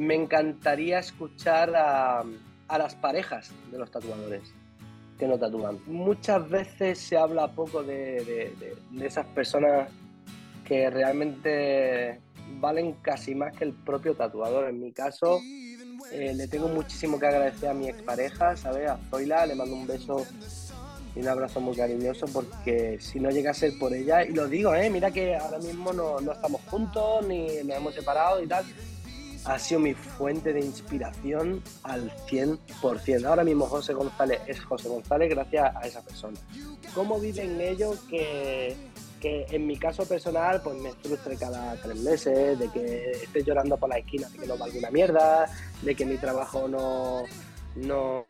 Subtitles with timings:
[0.00, 2.24] me encantaría escuchar a,
[2.78, 4.40] las parejas de los tatuadores
[5.18, 5.78] que no tatúan.
[5.86, 8.54] Muchas veces se habla poco de,
[9.02, 9.90] esas personas
[10.64, 12.18] que realmente
[12.60, 14.70] valen casi más que el propio tatuador.
[14.70, 15.38] En mi caso,
[16.12, 18.88] eh, le tengo muchísimo que agradecer a mi expareja, ¿sabes?
[18.88, 20.24] A Zoila, le mando un beso
[21.14, 24.48] y un abrazo muy cariñoso porque si no llega a ser por ella, y lo
[24.48, 24.88] digo, ¿eh?
[24.88, 28.64] mira que ahora mismo no, no estamos juntos ni nos hemos separado y tal,
[29.44, 33.24] ha sido mi fuente de inspiración al 100%.
[33.24, 36.38] Ahora mismo José González es José González gracias a esa persona.
[36.94, 38.76] ¿Cómo viven ellos que,
[39.20, 43.76] que en mi caso personal pues me frustre cada tres meses, de que esté llorando
[43.76, 45.46] por la esquina, de que no valga una mierda,
[45.82, 47.24] de que mi trabajo no,
[47.76, 48.26] no,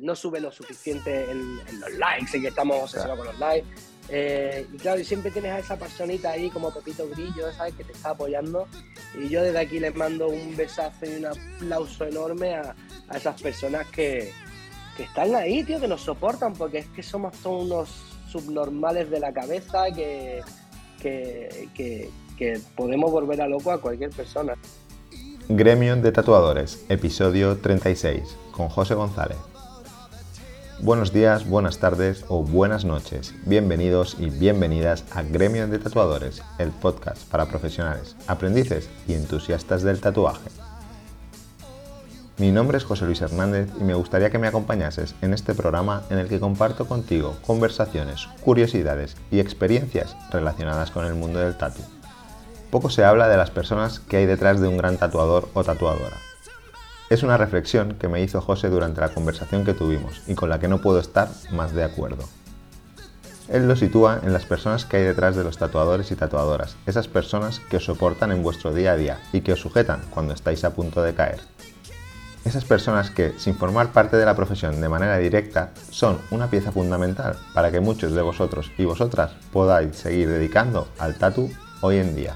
[0.00, 3.66] no, sube lo suficiente en, los likes y que estamos obsesionados con los likes.
[4.08, 7.74] Eh, y claro, y siempre tienes a esa personita ahí como Pepito Grillo, ¿sabes?
[7.74, 8.66] Que te está apoyando.
[9.18, 12.74] Y yo desde aquí les mando un besazo y un aplauso enorme a,
[13.14, 14.32] esas personas que,
[14.98, 17.88] están ahí, tío, que nos soportan, porque es que somos todos unos
[18.30, 20.42] subnormales de la cabeza que,
[21.00, 24.54] que, que podemos volver a loco a cualquier persona.
[25.48, 29.53] Gremio de Tatuadores, episodio 36, con José González.
[30.80, 33.32] Buenos días, buenas tardes o buenas noches.
[33.46, 40.00] Bienvenidos y bienvenidas a Gremio de Tatuadores, el podcast para profesionales, aprendices y entusiastas del
[40.00, 40.50] tatuaje.
[42.38, 46.02] Mi nombre es José Luis Hernández y me gustaría que me acompañases en este programa
[46.10, 51.80] en el que comparto contigo conversaciones, curiosidades y experiencias relacionadas con el mundo del tatu.
[52.70, 56.16] Poco se habla de las personas que hay detrás de un gran tatuador o tatuadora.
[57.10, 60.58] Es una reflexión que me hizo José durante la conversación que tuvimos y con la
[60.58, 62.24] que no puedo estar más de acuerdo.
[63.48, 67.08] Él lo sitúa en las personas que hay detrás de los tatuadores y tatuadoras, esas
[67.08, 70.64] personas que os soportan en vuestro día a día y que os sujetan cuando estáis
[70.64, 71.40] a punto de caer.
[72.46, 76.72] Esas personas que, sin formar parte de la profesión de manera directa, son una pieza
[76.72, 81.50] fundamental para que muchos de vosotros y vosotras podáis seguir dedicando al tatu
[81.82, 82.34] hoy en día.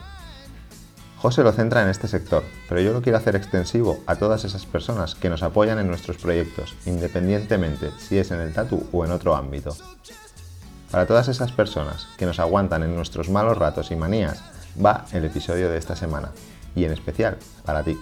[1.20, 4.66] José lo centra en este sector, pero yo lo quiero hacer extensivo a todas esas
[4.66, 9.10] personas que nos apoyan en nuestros proyectos, independientemente si es en el tatu o en
[9.10, 9.76] otro ámbito.
[10.92, 14.44] Para todas esas personas que nos aguantan en nuestros malos ratos y manías,
[14.82, 16.30] va el episodio de esta semana,
[16.76, 17.98] y en especial para ti.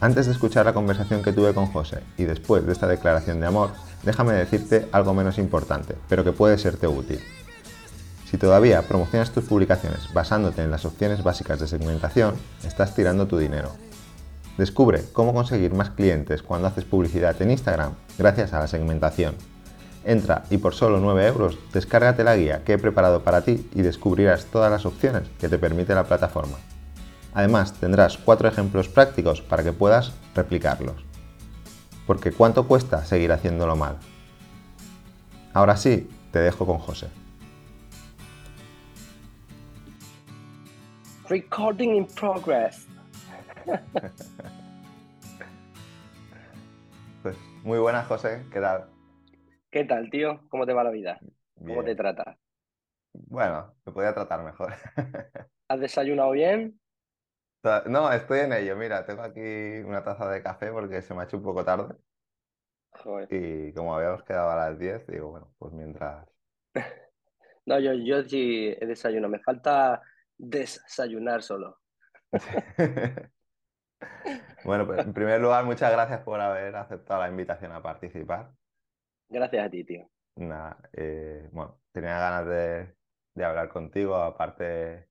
[0.00, 3.46] Antes de escuchar la conversación que tuve con José y después de esta declaración de
[3.46, 3.70] amor,
[4.02, 7.20] déjame decirte algo menos importante, pero que puede serte útil.
[8.34, 12.34] Si todavía promocionas tus publicaciones basándote en las opciones básicas de segmentación,
[12.66, 13.70] estás tirando tu dinero.
[14.58, 19.36] Descubre cómo conseguir más clientes cuando haces publicidad en Instagram gracias a la segmentación.
[20.04, 23.82] Entra y por solo 9 euros descárgate la guía que he preparado para ti y
[23.82, 26.56] descubrirás todas las opciones que te permite la plataforma.
[27.34, 31.04] Además tendrás cuatro ejemplos prácticos para que puedas replicarlos.
[32.04, 33.98] Porque ¿cuánto cuesta seguir haciéndolo mal?
[35.52, 37.06] Ahora sí, te dejo con José.
[41.28, 42.86] Recording in progress.
[47.22, 48.44] pues muy buenas, José.
[48.52, 48.90] ¿Qué tal?
[49.70, 50.42] ¿Qué tal, tío?
[50.50, 51.18] ¿Cómo te va la vida?
[51.58, 52.36] ¿Cómo te trata?
[53.14, 54.74] Bueno, me podía tratar mejor.
[55.68, 56.78] ¿Has desayunado bien?
[57.86, 58.76] No, estoy en ello.
[58.76, 61.94] Mira, tengo aquí una taza de café porque se me ha hecho un poco tarde.
[62.90, 63.28] Joder.
[63.30, 66.28] Y como habíamos quedado a las 10, digo, bueno, pues mientras.
[67.64, 69.30] no, yo, yo sí he desayunado.
[69.30, 70.02] Me falta
[70.38, 71.78] desayunar solo.
[74.64, 78.52] bueno, pues en primer lugar, muchas gracias por haber aceptado la invitación a participar.
[79.28, 80.08] Gracias a ti, tío.
[80.36, 82.94] Nada, eh, bueno, tenía ganas de,
[83.44, 84.16] hablar contigo.
[84.16, 85.08] Aparte,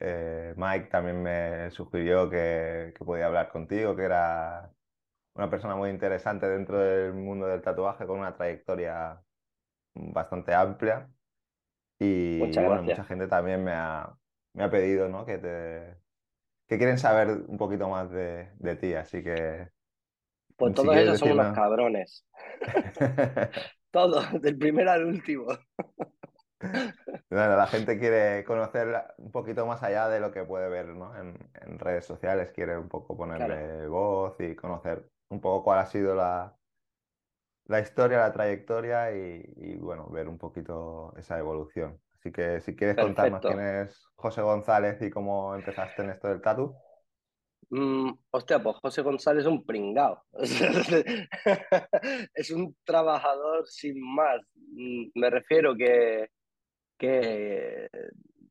[0.00, 4.72] eh, Mike también me sugirió que, que, podía hablar contigo, que era
[5.34, 9.22] una persona muy interesante dentro del mundo del tatuaje con una trayectoria
[9.94, 11.08] bastante amplia.
[12.00, 14.16] Y bueno, mucha gente también me ha,
[14.54, 15.24] me ha pedido, ¿no?
[15.24, 15.98] Que te
[16.68, 19.68] que quieren saber un poquito más de, ti, así que.
[20.56, 22.26] Pues todos esos son unos cabrones.
[23.90, 25.46] todos, del primero al último.
[27.30, 31.16] Bueno, la gente quiere conocer un poquito más allá de lo que puede ver ¿no?
[31.16, 36.16] en, redes sociales, quiere un poco ponerle voz y conocer un poco cuál ha sido
[36.16, 36.58] la,
[37.66, 42.00] la historia, la trayectoria y, bueno, ver un poquito esa evolución.
[42.18, 46.40] Así que si quieres contarnos quién es José González y cómo empezaste en esto del
[46.40, 46.74] tatu.
[47.70, 50.24] Mm, hostia, pues José González es un pringao.
[52.34, 54.40] es un trabajador sin más.
[54.54, 56.28] Mm, me refiero que,
[56.98, 57.88] que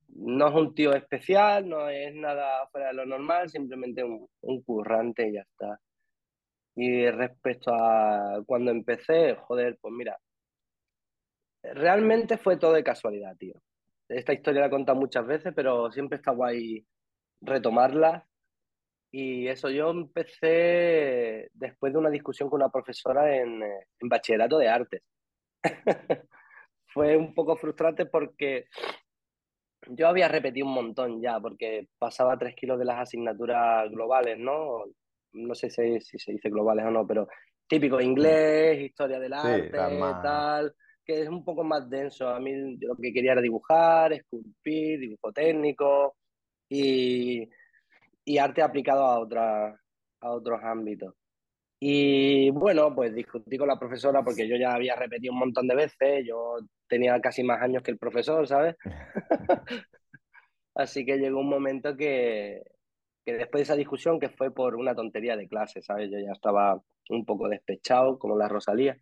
[0.09, 4.61] no es un tío especial, no es nada fuera de lo normal, simplemente un, un
[4.61, 5.79] currante y ya está.
[6.75, 10.17] Y respecto a cuando empecé, joder, pues mira,
[11.73, 13.55] realmente fue todo de casualidad, tío.
[14.09, 16.85] Esta historia la he contado muchas veces, pero siempre está guay
[17.41, 18.25] retomarla.
[19.11, 24.69] Y eso yo empecé después de una discusión con una profesora en, en bachillerato de
[24.69, 25.01] artes.
[26.87, 28.65] fue un poco frustrante porque
[29.89, 34.85] yo había repetido un montón ya, porque pasaba tres kilos de las asignaturas globales, ¿no?
[35.33, 37.27] No sé si, si se dice globales o no, pero
[37.67, 40.73] típico inglés, historia del arte, tal
[41.07, 42.27] que es un poco más denso.
[42.27, 46.17] A mí lo que quería era dibujar, esculpir, dibujo técnico
[46.69, 47.49] y,
[48.25, 49.69] y arte aplicado a, otra,
[50.21, 51.15] a otros ámbitos.
[51.79, 55.75] Y bueno, pues discutí con la profesora porque yo ya había repetido un montón de
[55.75, 56.57] veces, yo
[56.87, 58.75] tenía casi más años que el profesor, ¿sabes?
[60.75, 62.63] Así que llegó un momento que,
[63.25, 66.09] que después de esa discusión, que fue por una tontería de clase, ¿sabes?
[66.11, 68.97] Yo ya estaba un poco despechado, como la Rosalía.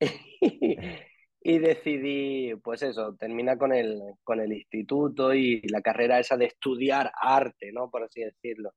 [1.48, 6.46] y decidí, pues eso, terminar con el, con el instituto y la carrera esa de
[6.46, 7.88] estudiar arte, ¿no?
[7.88, 8.72] Por así decirlo.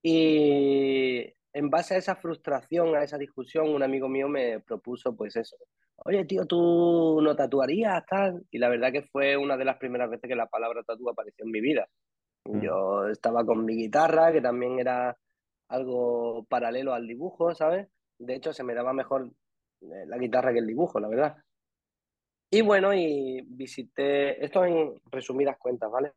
[0.00, 5.34] Y en base a esa frustración, a esa discusión, un amigo mío me propuso, pues
[5.34, 5.56] eso,
[6.04, 8.44] oye, tío, ¿tú no tatuarías tal?
[8.52, 11.44] Y la verdad que fue una de las primeras veces que la palabra tatu apareció
[11.46, 11.88] en mi vida.
[12.44, 12.60] Mm.
[12.60, 15.18] Yo estaba con mi guitarra, que también era
[15.68, 17.88] algo paralelo al dibujo, ¿sabes?
[18.20, 19.32] De hecho, se me daba mejor
[19.80, 21.36] eh, la guitarra que el dibujo, la verdad.
[22.56, 26.14] Y bueno, y visité, esto en resumidas cuentas, ¿vale?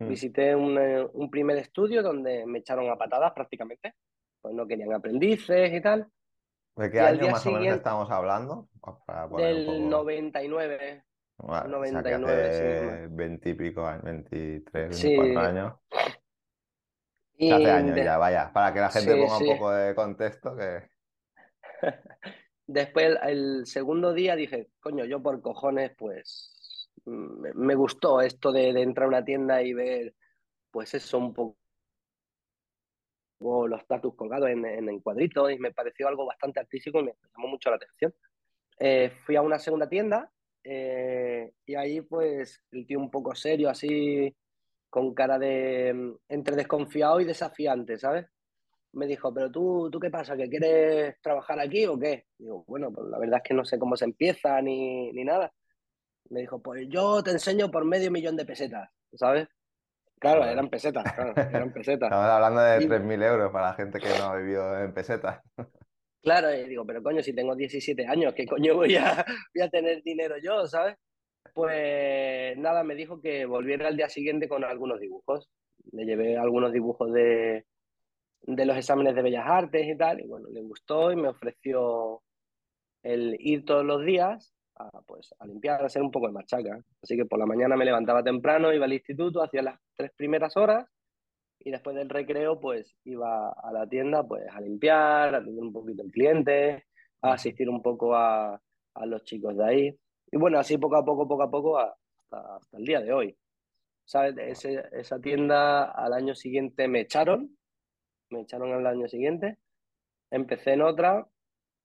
[0.00, 0.08] Mm.
[0.08, 3.94] Visité un, eh, un, primer estudio donde me echaron a patadas prácticamente,
[4.40, 6.08] pues no querían aprendices y tal.
[6.74, 8.68] ¿De qué año más o menos estamos hablando?
[9.36, 11.04] del 99.
[11.38, 15.74] 99, hace 20 y pico años, 23, 24 años.
[17.36, 20.90] Y hace años ya, vaya, para que la gente ponga un poco de contexto que...
[22.68, 29.06] Después, el segundo día dije, coño, yo por cojones, pues me, gustó esto de, entrar
[29.06, 30.14] a una tienda y ver,
[30.70, 31.56] pues eso, un poco
[33.40, 37.48] los tatus colgados en, en, cuadritos y me pareció algo bastante artístico y me llamó
[37.48, 38.14] mucho la atención.
[38.78, 40.30] Eh, fui a una segunda tienda
[40.62, 44.36] eh, y ahí pues el tío un poco serio, así
[44.90, 48.26] con cara de entre desconfiado y desafiante, ¿sabes?
[48.98, 50.36] Me dijo, pero tú, ¿tú qué pasa?
[50.36, 52.26] ¿Que quieres trabajar aquí o qué?
[52.36, 55.52] Digo, bueno, pues la verdad es que no sé cómo se empieza ni, ni nada.
[56.30, 59.48] Me dijo, pues yo te enseño por medio millón de pesetas, ¿sabes?
[60.18, 62.08] Claro, eran pesetas, claro, eran pesetas.
[62.08, 65.40] Estamos hablando de 3.000 euros para la gente que no ha vivido en pesetas.
[66.20, 69.24] Claro, y digo, pero coño, si tengo 17 años, ¿qué coño voy a,
[69.54, 70.96] voy a tener dinero yo, ¿sabes?
[71.54, 75.48] Pues nada, me dijo que volviera al día siguiente con algunos dibujos.
[75.92, 77.64] Le llevé algunos dibujos de,
[78.56, 82.22] de los exámenes de Bellas Artes y tal, y bueno, le gustó y me ofreció
[83.02, 86.80] el ir todos los días a, pues, a limpiar, a hacer un poco de machaca.
[87.02, 90.56] Así que por la mañana me levantaba temprano, iba al instituto, hacía las tres primeras
[90.56, 90.86] horas
[91.58, 95.72] y después del recreo pues iba a la tienda pues a limpiar, a atender un
[95.72, 96.86] poquito el cliente,
[97.20, 98.58] a asistir un poco a,
[98.94, 99.98] a los chicos de ahí.
[100.32, 103.36] Y bueno, así poco a poco, poco a poco hasta, hasta el día de hoy.
[104.06, 104.36] ¿Sabes?
[104.38, 107.57] Ese, esa tienda al año siguiente me echaron
[108.30, 109.58] me echaron al año siguiente,
[110.30, 111.26] empecé en otra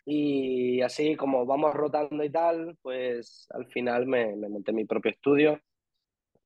[0.05, 5.59] y así como vamos rotando y tal, pues al final me, monté mi propio estudio.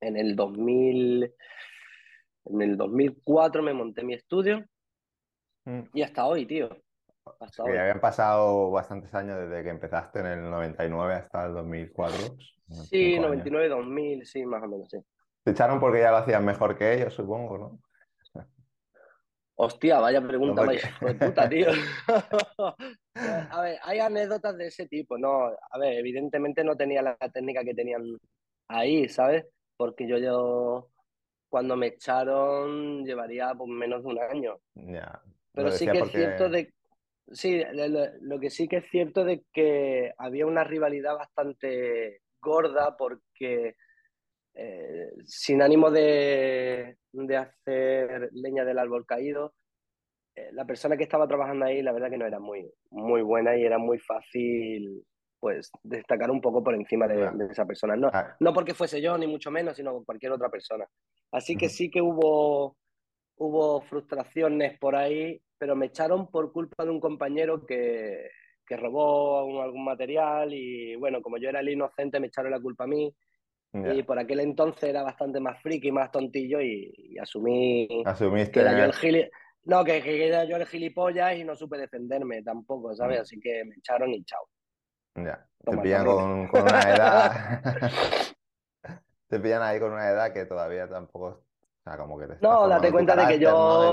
[0.00, 1.34] En el 2000,
[2.44, 4.64] en el 2004 me monté mi estudio
[5.64, 5.80] mm.
[5.92, 6.68] y hasta hoy, tío.
[7.40, 7.76] Hasta hoy.
[7.76, 12.36] habían pasado bastantes años desde que empezaste en el 99 hasta el 2004.
[12.88, 14.98] Sí, 99, 2000, sí, más o menos, sí.
[15.42, 17.80] Te echaron porque ya lo hacían mejor que ellos, supongo, ¿no?
[19.60, 20.80] Hostia, vaya pregunta de
[21.18, 21.66] puta, tío.
[23.50, 25.46] a ver, hay anécdotas de ese tipo, ¿no?
[25.46, 28.04] A ver, evidentemente no tenía la técnica que tenían
[28.68, 29.46] ahí, ¿sabes?
[29.76, 30.90] Porque yo, yo
[31.48, 34.60] cuando me echaron llevaría pues, menos de un año.
[34.74, 35.20] Ya.
[35.52, 36.72] Pero sí que es cierto de...
[37.32, 37.60] Sí,
[38.20, 43.74] lo, que sí que es cierto de que había una rivalidad bastante gorda porque
[44.60, 49.54] eh, sin ánimo de, de, hacer leña del árbol caído,
[50.34, 53.56] eh, la persona que estaba trabajando ahí, la verdad que no era muy, muy buena
[53.56, 55.04] y era muy fácil
[55.38, 57.94] pues destacar un poco por encima de, esa persona.
[57.94, 58.34] No, ah.
[58.40, 60.84] no porque fuese yo, ni mucho menos, sino cualquier otra persona.
[61.30, 62.76] Así que sí que hubo,
[63.36, 68.28] hubo frustraciones por ahí, pero me echaron por culpa de un compañero que,
[68.66, 72.82] que robó algún material y bueno, como yo era el inocente, me echaron la culpa
[72.82, 73.14] a mí
[73.72, 78.76] Y por aquel entonces era bastante más friki, más tontillo y, asumí Asumiste que era
[78.78, 79.30] yo el gili...
[79.64, 83.18] No, que, era yo el gilipollas y no supe defenderme tampoco, ¿sabes?
[83.18, 83.22] Mm.
[83.22, 84.48] Así que me echaron y chao.
[85.16, 86.06] Ya, te pillan
[86.48, 87.62] con, una edad...
[89.28, 91.26] te pillan ahí con una edad que todavía tampoco...
[91.26, 93.92] O sea, como que te No, date cuenta de que yo...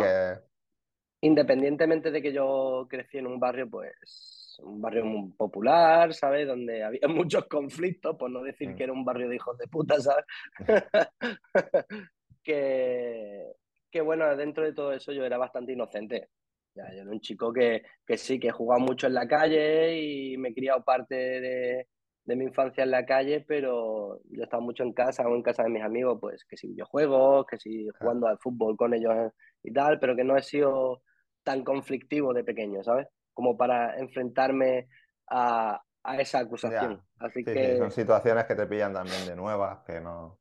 [1.22, 6.47] Independientemente de que yo crecí en un barrio, pues un barrio muy popular, ¿sabes?
[6.47, 8.75] Donde había muchos conflictos, por no decir mm.
[8.75, 10.25] que era un barrio de hijos de puta, ¿sabes?
[12.43, 13.53] que,
[13.91, 16.29] que bueno, dentro de todo eso yo era bastante inocente.
[16.75, 19.97] Ya, yo era un chico que, que sí, que he jugado mucho en la calle
[19.97, 21.88] y me he criado parte de,
[22.25, 25.43] de mi infancia en la calle, pero yo he estado mucho en casa o en
[25.43, 29.31] casa de mis amigos, pues que sí videojuegos, que sí jugando al fútbol con ellos
[29.63, 31.03] y tal, pero que no he sido
[31.43, 33.07] tan conflictivo de pequeño, ¿sabes?
[33.36, 34.88] Como para enfrentarme
[35.27, 35.84] a,
[36.18, 37.04] esa acusación.
[37.20, 37.77] Así que...
[37.77, 40.39] son situaciones que te pillan también de nuevas, que no...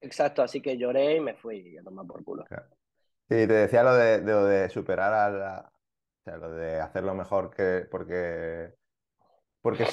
[0.00, 2.44] Exacto, así que lloré y me fui a tomar por culo.
[2.48, 5.72] Sí, te decía lo de, de superar a la...
[5.72, 7.88] O sea, lo de hacerlo mejor que...
[7.90, 8.74] Porque...
[9.62, 9.86] Porque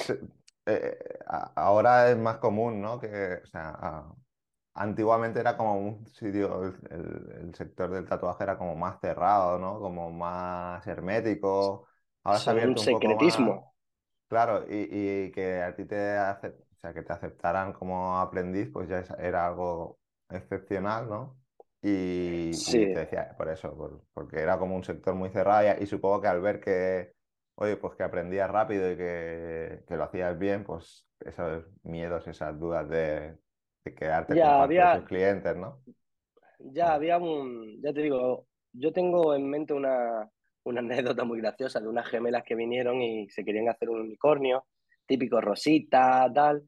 [0.66, 1.18] eh,
[1.56, 3.00] ahora es más común, ¿no?
[3.00, 4.04] Que, o sea,
[4.74, 9.78] antiguamente era como un sitio, el, el, sector del tatuaje era como más cerrado, ¿no?
[9.80, 11.88] Como más hermético.
[12.24, 13.74] Ahora se un, secretismo.
[14.28, 19.04] Claro, y, que a ti te o sea, que te aceptaran como aprendiz, pues ya
[19.18, 19.98] era algo
[20.30, 21.36] excepcional, ¿no?
[21.82, 26.28] Y, te decía, por eso, porque era como un sector muy cerrado y, supongo que
[26.28, 27.12] al ver que,
[27.56, 32.88] oye, pues que aprendías rápido y que, lo hacías bien, pues esos miedos, esas dudas
[32.88, 33.36] de,
[33.84, 35.82] quedarte con había, tus clientes, ¿no?
[36.58, 40.30] Ya había un, ya te digo, yo tengo en mente una,
[40.64, 44.66] una anécdota muy graciosa de unas gemelas que vinieron y se querían hacer un unicornio,
[45.06, 46.64] típico rosita, tal.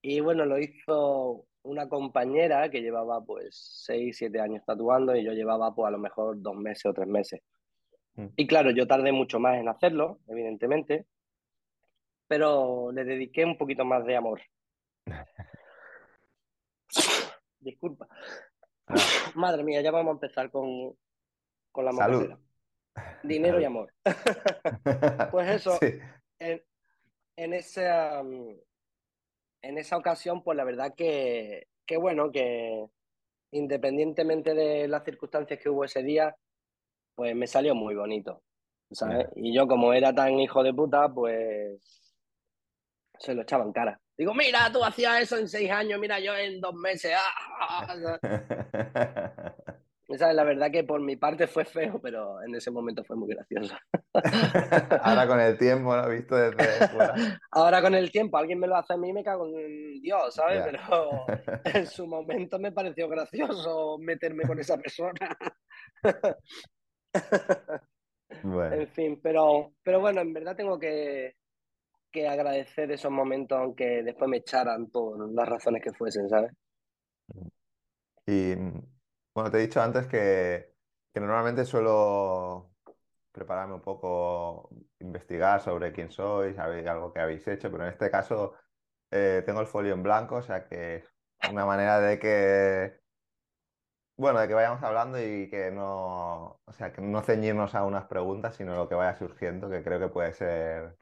[0.00, 5.32] Y bueno, lo hizo una compañera que llevaba pues 6, 7 años tatuando y yo
[5.32, 7.42] llevaba pues a lo mejor dos meses o tres meses.
[8.14, 8.26] Mm.
[8.36, 11.06] Y claro, yo tardé mucho más en hacerlo, evidentemente,
[12.28, 14.40] pero le dediqué un poquito más de amor.
[17.60, 18.06] Disculpa.
[18.86, 18.94] Ah.
[19.34, 20.96] Madre mía, ya vamos a empezar con,
[21.72, 22.45] con la Salud.
[23.22, 23.92] Dinero y amor.
[25.30, 25.78] pues eso,
[26.38, 26.62] en,
[27.36, 32.86] en, esa, en esa ocasión, pues la verdad que, que bueno, que
[33.52, 36.36] independientemente de las circunstancias que hubo ese día,
[37.14, 38.42] pues me salió muy bonito.
[38.90, 39.28] ¿sabes?
[39.36, 41.80] Y yo como era tan hijo de puta, pues
[43.18, 44.00] se lo echaba en cara.
[44.16, 47.12] Digo, mira, tú hacías eso en seis años, mira, yo en dos meses.
[47.60, 48.18] ¡ah!
[50.08, 53.28] Esa, la verdad que por mi parte fue feo, pero en ese momento fue muy
[53.28, 53.76] gracioso.
[55.02, 56.08] Ahora con el tiempo, ¿no?
[56.08, 57.14] Visto desde fuera.
[57.50, 60.64] Ahora con el tiempo, alguien me lo hace a mí me cago en Dios, ¿sabes?
[60.64, 61.26] Pero
[61.64, 65.36] en su momento me pareció gracioso meterme con esa persona.
[68.42, 71.36] En fin, pero, pero bueno, en verdad tengo que,
[72.10, 76.52] que agradecer esos momentos, aunque después me echaran por las razones que fuesen, ¿sabes?
[78.26, 78.54] Y
[79.36, 80.72] bueno, te he dicho antes que,
[81.14, 82.70] normalmente suelo
[83.32, 88.54] prepararme un poco, investigar sobre quién sois, algo que habéis hecho, pero en este caso
[89.10, 91.14] eh, tengo el folio en blanco, o sea que es
[91.50, 92.98] una manera de que,
[94.16, 98.06] bueno, de que vayamos hablando y que no, o sea, que no ceñirnos a unas
[98.06, 100.96] preguntas, sino lo que vaya surgiendo, que creo que puede ser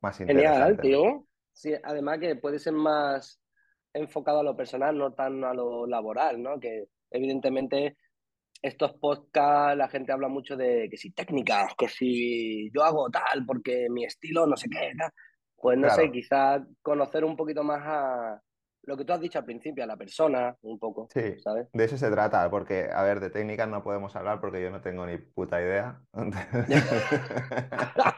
[0.00, 0.60] más interesante.
[0.60, 1.26] Genial, tío.
[1.52, 3.38] Sí, además que puede ser más
[3.92, 6.58] enfocado a lo personal, no tan a lo laboral, ¿no?
[6.58, 7.96] Que evidentemente
[8.60, 13.44] estos podcasts la gente habla mucho de que si técnicas, que si yo hago tal
[13.46, 14.92] porque mi estilo no sé qué,
[15.56, 18.42] pues no sé, quizás conocer un poquito más a,
[18.88, 21.08] lo que tú has dicho al principio, a la persona, un poco.
[21.12, 21.68] Sí, ¿sabes?
[21.72, 24.80] de eso se trata, porque, a ver, de técnicas no podemos hablar porque yo no
[24.80, 26.00] tengo ni puta idea.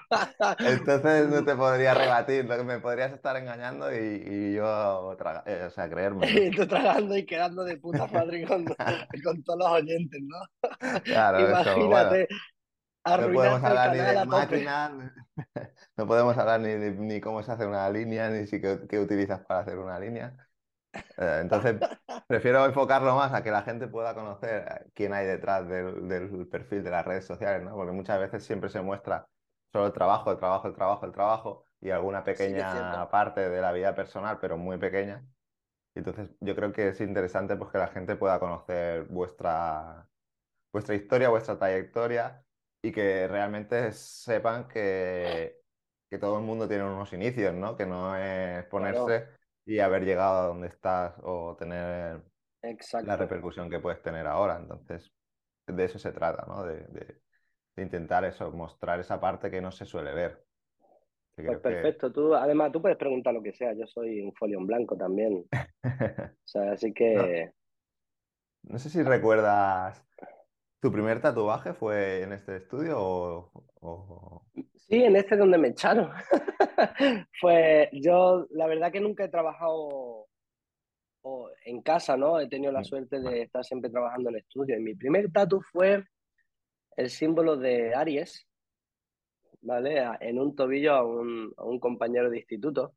[0.59, 5.71] Entonces no te podría rebatir, lo que me podrías estar engañando y, yo, eh, o
[5.71, 6.26] sea, creerme.
[6.31, 8.64] Y tú tragando y quedando de puta madre con,
[9.45, 11.00] todos los oyentes, ¿no?
[11.05, 12.25] Claro, Imagínate.
[12.25, 12.40] Eso,
[13.21, 14.93] no podemos hablar ni de máquinas,
[15.97, 19.61] no podemos hablar ni, ni, cómo se hace una línea, ni si qué utilizas para
[19.61, 20.37] hacer una línea.
[20.93, 21.76] Eh, entonces,
[22.26, 26.83] prefiero enfocarlo más a que la gente pueda conocer eh, quién hay detrás del, perfil
[26.83, 27.75] de las redes sociales, ¿no?
[27.75, 29.26] Porque muchas veces siempre se muestra
[29.73, 33.73] solo el trabajo, el trabajo, el trabajo, el trabajo y alguna pequeña parte de la
[33.73, 35.27] vida personal, pero muy pequeña.
[35.95, 40.09] Entonces, yo creo que es interesante pues, que la gente pueda conocer vuestra,
[40.73, 42.47] vuestra historia, vuestra trayectoria
[42.83, 45.62] y que realmente sepan que,
[46.11, 47.77] que todo el mundo tiene unos inicios, ¿no?
[47.77, 49.29] Que no es ponerse
[49.67, 52.25] y haber llegado a donde estás o tener
[53.03, 53.17] la Exacto.
[53.17, 54.57] repercusión que puedes tener ahora.
[54.59, 55.12] Entonces,
[55.67, 56.65] de eso se trata, ¿no?
[56.65, 57.23] De, de-
[57.77, 60.45] de intentar eso, mostrar esa parte que no se suele ver.
[61.37, 62.12] Pues que- perfecto.
[62.12, 63.73] Tú, además, tú puedes preguntar lo que sea.
[63.75, 65.45] Yo soy un folio en blanco también.
[66.45, 67.53] O sea, así que
[68.62, 70.05] No sé si recuerdas,
[70.81, 73.50] ¿tu primer tatuaje fue en este estudio o,
[73.81, 74.47] o-
[74.77, 76.11] sí, en este es donde me echaron.
[77.41, 80.27] Pues yo, la verdad que nunca he trabajado
[81.23, 82.41] o en casa, ¿no?
[82.41, 84.77] He tenido la Mm, suerte de estar siempre trabajando en estudio.
[84.77, 86.05] Y mi primer tatu fue
[87.00, 88.47] el símbolo de Aries,
[89.62, 90.04] ¿vale?
[90.21, 92.95] En un tobillo a un, a un compañero de instituto.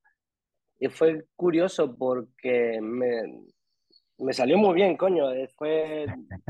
[0.78, 3.46] Y fue curioso porque me,
[4.18, 5.32] me salió muy bien, coño.
[5.32, 6.06] Eh, Fue,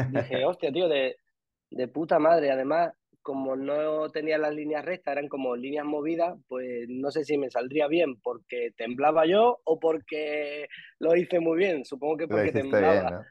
[0.10, 1.17] dije, hostia, tío, de,
[1.69, 2.50] de puta madre.
[2.50, 7.38] Además, como no tenía las líneas rectas, eran como líneas movidas, pues no sé si
[7.38, 10.67] me saldría bien porque temblaba yo o porque
[10.98, 11.86] lo hice muy bien.
[11.86, 13.27] Supongo que porque temblaba.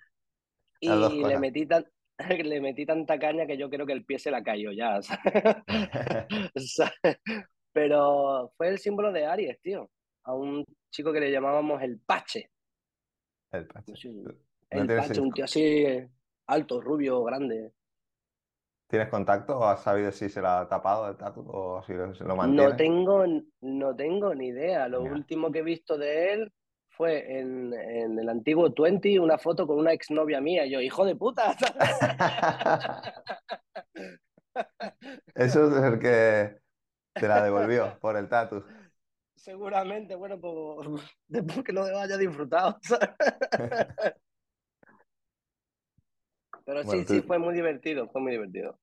[0.79, 1.85] Y le metí, tan,
[2.45, 5.01] le metí tanta caña que yo creo que el pie se la cayó ya.
[7.73, 9.91] Pero fue el símbolo de Aries, tío.
[10.25, 12.51] A un chico que le llamábamos el Pache.
[13.51, 13.93] El pache.
[14.13, 14.31] ¿No
[14.71, 15.87] el Pache, un tío así
[16.47, 17.73] alto, rubio, grande.
[18.89, 22.09] ¿tienes contacto o has sabido si se lo ha tapado el tatu o si lo,
[22.09, 22.75] lo No mantiene?
[22.75, 23.25] tengo,
[23.63, 24.87] no tengo ni idea.
[24.87, 26.53] Lo último que he visto de él
[26.93, 30.67] fue en, en el antiguo Twenty una foto con una exnovia mía.
[30.67, 31.57] Yo, hijo de puta.
[35.35, 36.61] Eso es el que
[37.19, 38.65] te la devolvió por el tatu.
[39.37, 42.79] Seguramente, bueno, pues después que lo haya disfrutado.
[46.65, 48.79] Pero sí, Bueno, sí, fue muy divertido, fue muy divertido.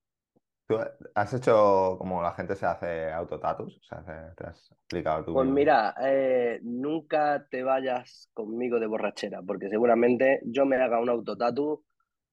[0.69, 0.77] ¿Tú
[1.15, 3.77] has hecho como la gente se hace autotatus?
[3.79, 9.41] O sea, te- has aplicado tú Pues mira, eh, nunca te vayas conmigo de borrachera,
[9.43, 11.85] porque seguramente yo me haga un autotatu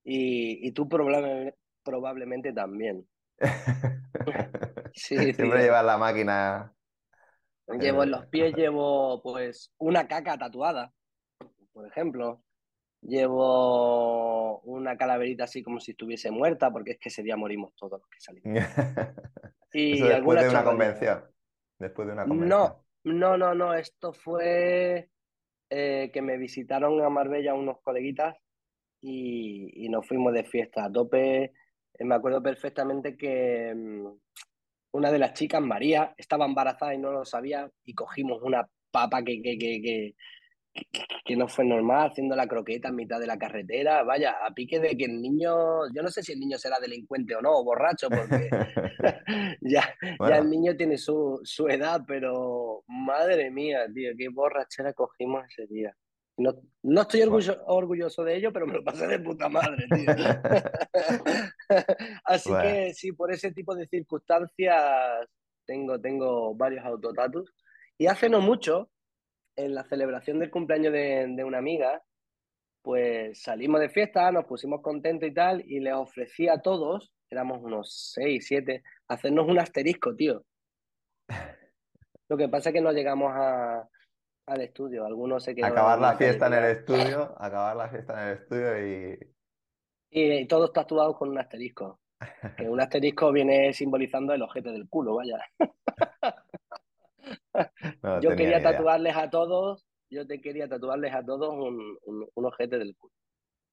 [0.05, 3.07] y, y tú probable- probablemente también.
[4.93, 5.63] Sí, Siempre tío.
[5.63, 6.75] llevas la máquina.
[7.69, 10.93] Llevo en eh, los pies, llevo pues una caca tatuada,
[11.73, 12.45] por ejemplo.
[13.07, 18.01] Llevo una calaverita así como si estuviese muerta, porque es que ese día morimos todos
[18.01, 18.51] los que salimos.
[19.73, 21.25] Y Eso después de una convención.
[21.79, 22.73] Después de una No, convención.
[23.05, 23.75] no, no, no.
[23.75, 25.11] Esto fue
[25.71, 28.37] eh, que me visitaron a Marbella unos coleguitas
[29.03, 31.53] y, y nos fuimos de fiesta a tope.
[31.95, 34.07] Eh, me acuerdo perfectamente que mm,
[34.93, 39.23] una de las chicas, María, estaba embarazada y no lo sabía y cogimos una papa
[39.23, 40.15] que, que, que, que,
[41.25, 44.03] que no fue normal, haciendo la croqueta en mitad de la carretera.
[44.05, 47.35] Vaya, a pique de que el niño, yo no sé si el niño será delincuente
[47.35, 48.49] o no, o borracho, porque
[49.61, 55.45] ya, ya el niño tiene su, su edad, pero madre mía, tío, qué borrachera cogimos
[55.51, 55.95] ese día.
[56.39, 57.37] No, no estoy bueno.
[57.37, 60.13] orgullo- orgulloso de ello, pero me lo pasé de puta madre, tío.
[62.25, 64.77] Así Bueno, que sí, por ese tipo de circunstancias
[65.65, 67.53] tengo, tengo varios autotatus.
[67.99, 68.91] Y hace no mucho,
[69.57, 72.03] en la celebración del cumpleaños de, de una amiga,
[72.83, 77.63] pues salimos de fiesta, nos pusimos contentos y tal, y les ofrecí a todos, éramos
[77.63, 80.45] unos seis, siete, hacernos un asterisco, tío.
[82.29, 83.89] Lo que pasa es que no llegamos a,
[84.47, 88.29] al estudio, algunos se quedaron acabar la fiesta en el estudio, acabar la fiesta en
[88.29, 89.37] el estudio y
[90.11, 92.01] y, y todos tatuados con un asterisco.
[92.57, 95.39] Que un asterisco viene simbolizando el ojete del culo, vaya.
[98.03, 98.63] no Yo quería idea.
[98.63, 103.13] tatuarles a todos, yo te quería tatuarles a todos un, un, un ojete del culo.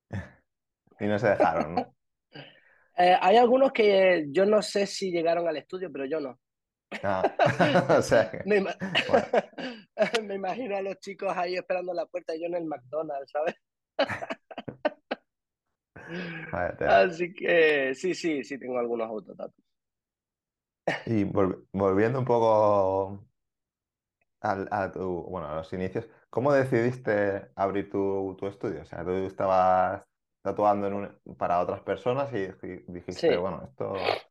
[0.99, 1.95] Y no se dejaron, ¿no?
[2.97, 6.39] Eh, hay algunos que yo no sé si llegaron al estudio, pero yo no.
[7.97, 9.27] O sea que, Me, ima- bueno,
[10.23, 13.31] me imagino a los chicos ahí esperando en la puerta y yo en el McDonald's,
[13.31, 13.55] ¿sabes?
[16.83, 19.63] Así que sí, sí, sí tengo algunos autotatus.
[21.05, 23.25] Y vol- volviendo un poco
[24.43, 28.83] al- a, tu, bueno, a los inicios, ¿cómo decidiste abrir tu, tu estudio?
[28.83, 30.03] O sea, tú estabas
[30.43, 34.25] tatuando en un- para otras personas y dij- dijiste, Sí, bueno, esto...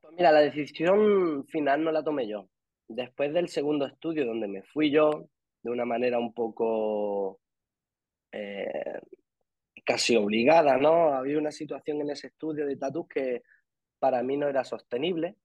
[0.00, 2.48] pues mira, la decisión final no la tomé yo.
[2.88, 5.28] Después del segundo estudio, donde me fui yo
[5.62, 7.40] de una manera un poco
[8.32, 9.00] eh,
[9.84, 11.14] casi obligada, ¿no?
[11.14, 13.42] Había una situación en ese estudio de tatus que
[14.00, 15.36] para mí no era sostenible,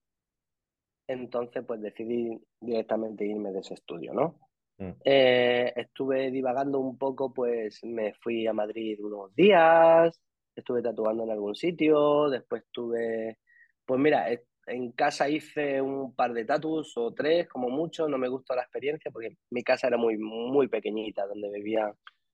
[1.08, 4.40] entonces pues decidí directamente irme de ese estudio, ¿no?
[4.78, 4.92] Mm.
[5.04, 10.20] Eh, estuve divagando un poco, pues me fui a Madrid unos días,
[10.56, 13.40] estuve tatuando en algún sitio, después estuve,
[13.86, 14.28] pues mira,
[14.68, 18.62] en casa hice un par de tatus o tres, como mucho, no me gustó la
[18.64, 21.94] experiencia porque mi casa era muy, muy pequeñita, donde vivía,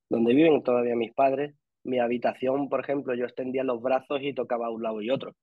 [0.10, 1.56] donde viven todavía mis padres.
[1.84, 5.34] Mi habitación, por ejemplo, yo extendía los brazos y tocaba un lado y otro.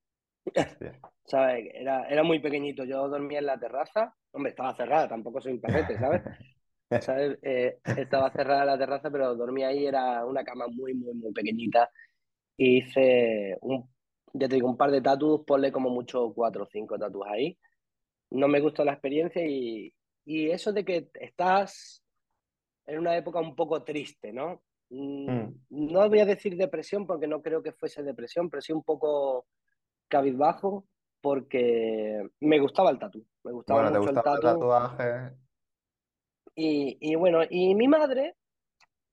[1.25, 1.71] ¿Sabes?
[1.75, 2.85] Era, era muy pequeñito.
[2.85, 4.15] Yo dormía en la terraza.
[4.33, 6.23] Hombre, estaba cerrada, tampoco soy un perrete, ¿sabes?
[7.01, 7.39] ¿Sabes?
[7.43, 11.91] Eh, estaba cerrada la terraza, pero dormía ahí, era una cama muy, muy, muy pequeñita.
[12.57, 13.89] Y hice un
[14.39, 17.59] ya te digo, un par de tatus, ponle como mucho cuatro o cinco tatus ahí.
[18.31, 19.93] No me gustó la experiencia y,
[20.25, 22.03] y, eso de que estás
[22.87, 24.63] en una época un poco triste, ¿no?
[24.91, 25.55] Mm, mm.
[25.71, 29.47] No voy a decir depresión porque no creo que fuese depresión, pero sí un poco
[30.09, 30.87] cabizbajo
[31.21, 33.25] porque me gustaba el tatu.
[33.45, 35.33] Me gustaba mucho el, tatuaje.
[36.55, 38.37] Y, y, bueno, y mi madre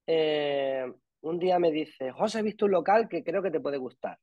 [0.07, 3.77] eh, un día me dice, José, he visto un local que creo que te puede
[3.77, 4.17] gustar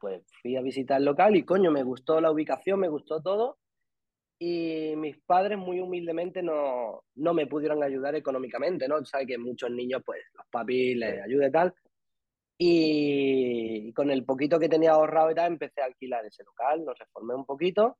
[0.00, 3.58] pues fui a visitar el local y coño, me gustó la ubicación, me gustó todo.
[4.38, 9.04] Y mis padres muy humildemente no, no me pudieron ayudar económicamente, ¿no?
[9.04, 11.74] Sabes que muchos niños, pues los papis les ayudan y tal.
[12.62, 16.98] Y con el poquito que tenía ahorrado y tal, empecé a alquilar ese local, nos
[16.98, 17.96] reformé un poquito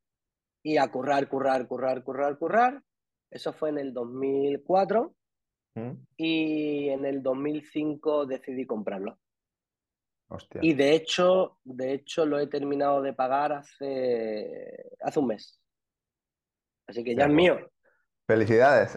[0.63, 2.83] y a currar, currar, currar, currar, currar.
[3.31, 5.15] Eso fue en el 2004
[5.77, 5.93] ¿Mm?
[6.19, 9.19] y en el 2005 decidí comprarlo.
[10.61, 15.59] Y de hecho, de hecho lo he terminado de pagar hace, hace un mes.
[16.87, 17.59] Así que ya es mío.
[18.31, 18.97] Felicidades.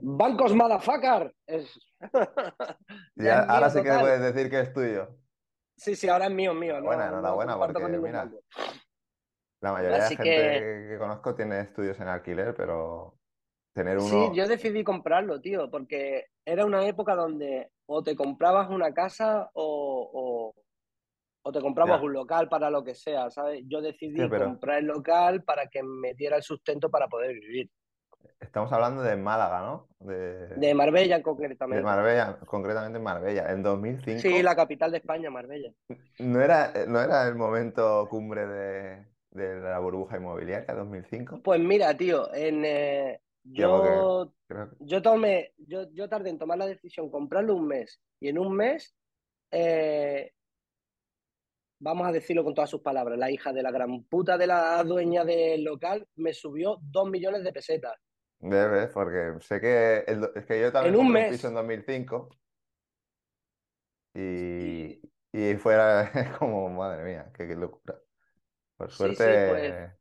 [0.00, 1.34] Bancos Motherfucker.
[3.48, 5.08] ahora sí que puedes decir que es tuyo.
[5.76, 6.76] Sí, sí, ahora es mío, mío.
[6.76, 8.30] Enhorabuena, enhorabuena, porque mira,
[9.60, 10.96] la mayoría de la gente que...
[11.00, 13.18] conozco tiene estudios en alquiler, pero
[13.74, 14.06] tener uno...
[14.06, 19.50] Sí, yo decidí comprarlo, tío, porque era una época donde o te comprabas una casa
[19.54, 20.54] o,
[21.42, 23.64] o, te comprabas un local para lo que sea, ¿sabes?
[23.66, 27.68] Yo decidí comprar el local para que me diera el sustento para poder vivir.
[28.40, 29.88] Estamos hablando de Málaga, ¿no?
[29.98, 31.78] De, Marbella concretamente.
[31.78, 34.20] De Marbella, concretamente en Marbella, en 2005.
[34.20, 35.72] Sí, la capital de España, Marbella.
[36.18, 41.40] ¿No era, no era el momento cumbre de, la burbuja inmobiliaria, 2005?
[41.42, 44.32] Pues mira, tío, en, eh, yo,
[44.80, 48.54] yo tomé, yo, yo tardé en tomar la decisión, comprarlo un mes, y en un
[48.54, 48.94] mes,
[49.50, 50.32] eh,
[51.78, 54.82] vamos a decirlo con todas sus palabras, la hija de la gran puta de la
[54.82, 57.94] dueña del local me subió dos millones de pesetas.
[58.44, 61.30] Debe, porque sé que, es que yo también en un mes.
[61.32, 62.28] piso en 2005
[64.12, 65.00] y,
[65.32, 67.98] y fuera como, madre mía, qué, locura.
[68.76, 69.94] Por suerte...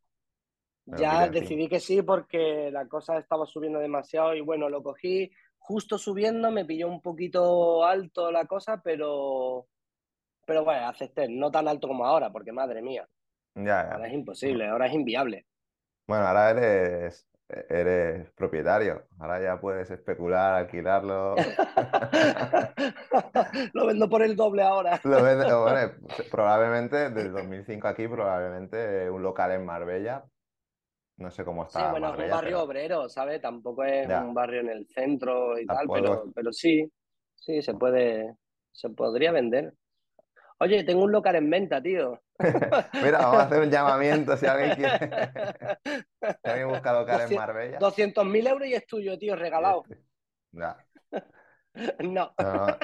[0.85, 5.31] Pues, ya decidí que sí porque la cosa estaba subiendo demasiado y bueno, lo cogí
[5.57, 9.67] justo subiendo, me pilló un poquito alto la cosa, pero,
[10.45, 13.07] pero bueno, acepté, no tan alto como ahora, porque madre mía,
[13.55, 15.45] ya, ahora es imposible, ahora es inviable.
[16.05, 21.35] Bueno, ahora eres, eres propietario, ahora ya puedes especular, alquilarlo.
[23.73, 24.99] lo vendo por el doble ahora.
[25.03, 25.91] lo vendo, bueno,
[26.31, 30.25] probablemente desde 2005 aquí, probablemente un local en Marbella
[31.17, 31.79] no sé cómo está.
[31.79, 33.41] Sí, bueno, es un barrio obrero, ¿sabes?
[33.41, 36.91] Tampoco es un barrio en el centro y tal, pero, pero sí,
[37.35, 38.35] sí, se puede,
[38.71, 39.73] se podría vender.
[40.59, 42.21] Oye, tengo un local en venta, tío.
[43.03, 45.09] Mira, vamos a hacer un llamamiento si alguien quiere.
[46.21, 47.79] si alguien busca local en Marbella.
[47.79, 49.83] 200.000 euros y es tuyo, tío, regalado.
[50.51, 50.75] no.
[52.37, 52.77] no.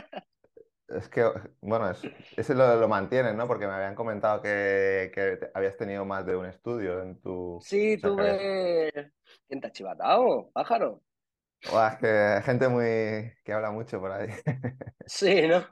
[0.87, 1.23] Es que,
[1.61, 1.91] bueno,
[2.35, 3.47] ese lo, lo mantienes, ¿no?
[3.47, 5.11] Porque me habían comentado que,
[5.53, 7.59] habías tenido más de un estudio en tu...
[7.61, 9.11] Sí, tuve...
[9.47, 11.03] ¿Quién te ha chivatado, pájaro?
[11.61, 13.33] es que hay gente muy...
[13.43, 14.29] que habla mucho por ahí.
[15.05, 15.63] sí, ¿no?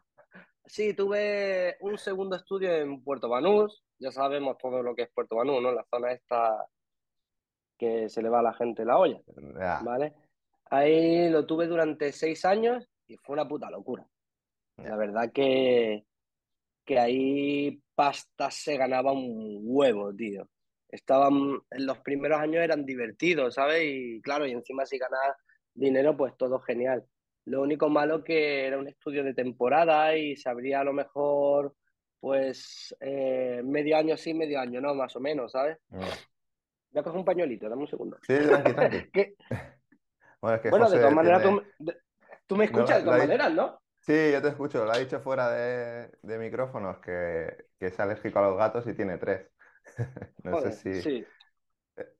[0.68, 3.84] Sí, tuve un segundo estudio en Puerto Banús.
[4.00, 5.72] Ya sabemos todo lo que es Puerto Banús, ¿no?
[5.72, 6.68] La zona esta
[7.78, 9.22] que se le va a la gente la olla,
[9.84, 10.14] ¿vale?
[10.70, 14.06] Ahí lo tuve durante seis años y fue una puta locura.
[14.78, 16.06] La verdad que,
[16.84, 20.50] que ahí pasta se ganaba un huevo, tío.
[20.90, 23.84] Estaban, en los primeros años eran divertidos, ¿sabes?
[23.84, 25.36] Y claro, y encima si ganas
[25.74, 27.06] dinero, pues todo genial.
[27.48, 31.74] Lo único malo que era un estudio de temporada y se abría a lo mejor,
[32.20, 35.78] pues, eh, medio año sí, medio año no, más o menos, ¿sabes?
[35.88, 36.00] Mm.
[36.92, 38.18] Voy a coger un pañuelito, dame un segundo.
[38.24, 39.36] Sí, tranqui, tranqui.
[40.42, 41.42] bueno, de todas maneras,
[42.48, 43.82] tú, me escuchas de todas maneras, ¿no?
[44.02, 44.84] Sí, yo te escucho.
[44.84, 49.50] Lo ha dicho fuera de, micrófonos que, es alérgico a los gatos y tiene tres.
[50.44, 51.02] no sé si.
[51.02, 51.26] Sí.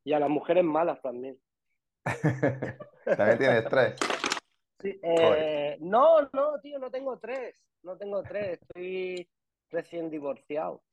[0.06, 1.38] Y a las mujeres malas también.
[3.04, 3.96] también tienes tres.
[4.80, 7.56] Sí, eh, no, no, tío, no tengo tres.
[7.84, 8.60] No tengo tres.
[8.62, 9.30] Estoy
[9.70, 10.84] recién divorciado.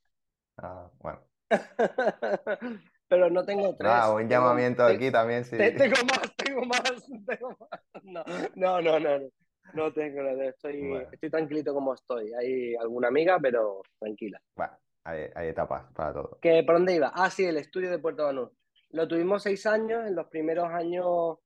[0.56, 1.20] Ah, bueno.
[3.08, 3.92] pero no tengo tres.
[3.92, 5.56] Ah, un llamamiento aquí también, sí.
[5.56, 6.82] Tengo más, tengo más,
[7.26, 7.80] tengo más.
[8.02, 9.28] No, no, no, no.
[9.72, 12.32] No tengo, estoy, estoy tranquilito como estoy.
[12.34, 14.40] Hay alguna amiga, pero tranquila.
[14.54, 16.38] Bueno, hay, hay etapas para todo.
[16.40, 17.12] ¿Que, ¿Por dónde iba?
[17.14, 18.50] Ah, sí, el estudio de Puerto Banús.
[18.90, 21.38] Lo tuvimos seis años, en los primeros años,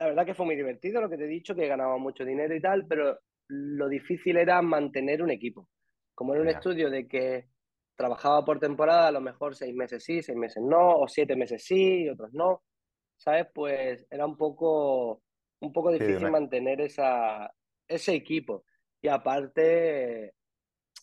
[0.00, 2.54] la verdad que fue muy divertido, lo que te he dicho, que ganaba mucho dinero
[2.54, 5.68] y tal, pero lo difícil era mantener un equipo.
[6.14, 7.48] Como era un estudio de que
[7.94, 11.62] trabajaba por temporada, a lo mejor seis meses sí, seis meses no, o siete meses
[11.62, 12.62] sí, y otros no,
[13.18, 13.48] ¿sabes?
[13.54, 15.22] Pues era un poco,
[15.60, 17.52] un poco difícil mantener esa,
[17.86, 18.64] ese equipo.
[19.02, 20.32] Y aparte,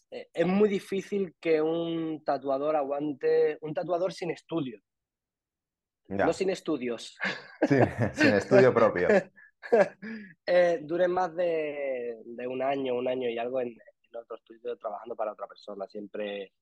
[0.09, 4.81] eh, es muy difícil que un tatuador aguante, un tatuador sin estudio.
[6.09, 7.17] No sin estudios.
[8.13, 9.07] sin estudio propio.
[10.45, 12.17] eh, dure más de,
[12.47, 13.75] un año, un año y algo en,
[14.13, 15.85] otro estudio trabajando para otra persona.
[15.87, 16.53] Siempre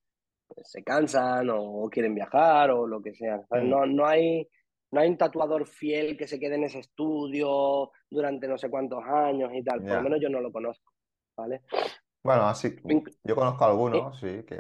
[0.64, 3.38] se cansan o, quieren viajar o lo que sea.
[3.38, 3.70] Mm.
[3.70, 4.48] No, no, hay,
[4.92, 9.04] no hay un tatuador fiel que se quede en ese estudio durante no sé cuántos
[9.06, 9.82] años y tal.
[9.82, 10.92] Por lo menos yo no lo conozco.
[11.38, 11.62] ¿vale?
[12.24, 12.76] Bueno, así,
[13.24, 14.58] yo conozco algunos, sí, que,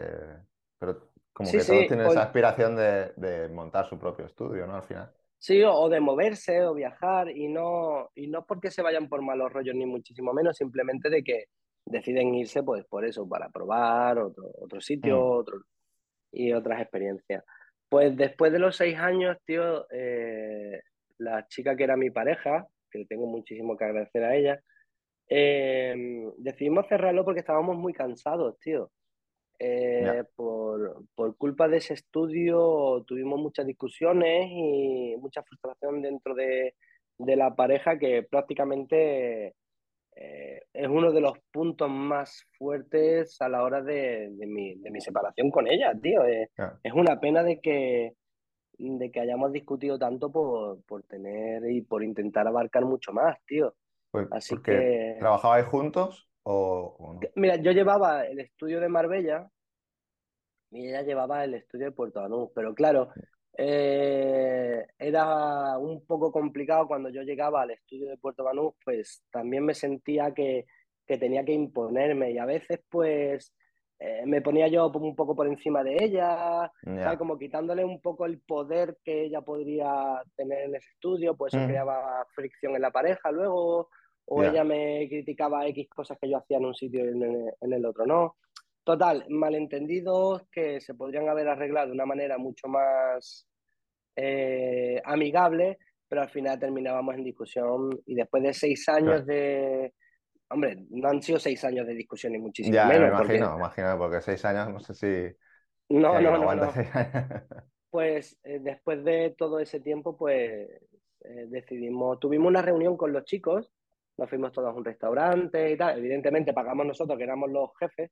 [0.77, 4.77] pero como que todos tienen esa aspiración de, montar su propio estudio, ¿no?
[4.77, 5.11] Al final.
[5.37, 9.51] Sí, o, de moverse o viajar y no, y no porque se vayan por malos
[9.51, 11.47] rollos ni muchísimo menos, simplemente de que
[11.85, 15.37] deciden irse pues por eso, para probar otro, otro sitio mm.
[15.37, 15.61] otro,
[16.31, 17.43] y otras experiencias.
[17.89, 20.79] Pues después de los seis años, tío, eh,
[21.17, 24.63] la chica que era mi pareja, que le tengo muchísimo que agradecer a ella,
[25.27, 28.89] eh, decidimos cerrarlo porque estábamos muy cansados, tío.
[29.59, 30.23] Eh,
[30.85, 36.75] por, por, culpa de ese estudio tuvimos muchas discusiones y mucha frustración dentro de,
[37.17, 39.55] de la pareja que prácticamente
[40.15, 44.91] eh, es uno de los puntos más fuertes a la hora de, de, mi, de
[44.91, 46.23] mi, separación con ella, tío.
[46.25, 48.13] Es una pena de que,
[48.77, 53.75] de que hayamos discutido tanto por, por tener y por intentar abarcar mucho más, tío.
[54.11, 55.17] Pues, Así que...
[55.19, 56.29] ¿Trabajabais juntos?
[56.43, 59.49] O, Mira, yo llevaba el estudio de Marbella
[60.75, 63.09] y ella llevaba el estudio de Puerto Banús, pero claro,
[63.57, 69.63] eh, era un poco complicado cuando yo llegaba al estudio de Puerto Banús, pues también
[69.65, 70.65] me sentía que,
[71.05, 73.53] que tenía que imponerme y a veces pues
[73.99, 76.69] eh, me ponía yo un poco por encima de ella,
[77.17, 81.63] como quitándole un poco el poder que ella podría tener en ese estudio, pues eso
[81.63, 81.67] mm.
[81.67, 83.89] creaba fricción en la pareja luego
[84.27, 87.85] o ella me criticaba X cosas que yo hacía en un sitio y en, el
[87.85, 88.35] otro no.
[88.85, 93.47] Total, malentendidos que se podrían haber arreglado de una manera mucho más
[94.15, 99.91] eh, amigable, pero al final terminábamos en discusión y después de seis años de...
[100.49, 103.01] Hombre, no han sido seis años de discusión y muchísimo ya, menos.
[103.01, 103.59] Me imagino, porque...
[103.59, 105.35] imagino, porque seis años no sé si...
[105.89, 106.71] No, no, no, no.
[107.89, 110.69] Pues eh, después de todo ese tiempo, pues
[111.21, 113.71] eh, decidimos, tuvimos una reunión con los chicos
[114.17, 115.97] nos fuimos todos a un restaurante y tal.
[115.97, 118.11] Evidentemente pagamos nosotros, que éramos los jefes,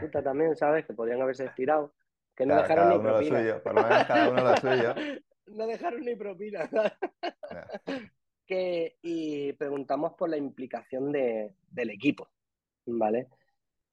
[0.00, 0.86] puta también, ¿sabes?
[0.86, 1.94] Que podrían haberse estirado.
[2.34, 3.60] Que no dejaron ni propina.
[3.62, 4.94] por lo menos cada uno lo suyo.
[5.46, 6.70] no dejaron ni propina.
[8.46, 12.28] que, y preguntamos por la implicación de, del equipo,
[12.86, 13.28] ¿vale?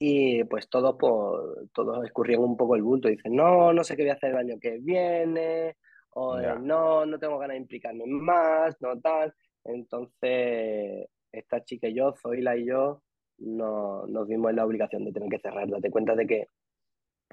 [0.00, 3.08] Y pues todos, por, todos escurrían un poco el bulto.
[3.08, 5.76] Dicen, no, no sé qué voy a hacer el año que viene,
[6.10, 9.34] o no, no tengo ganas de implicarme más, no tal.
[9.64, 13.02] Entonces, esta chica y yo, Zoila y yo,
[13.38, 15.68] no, nos vimos en la obligación de tener que cerrar.
[15.68, 16.48] Date cuenta de que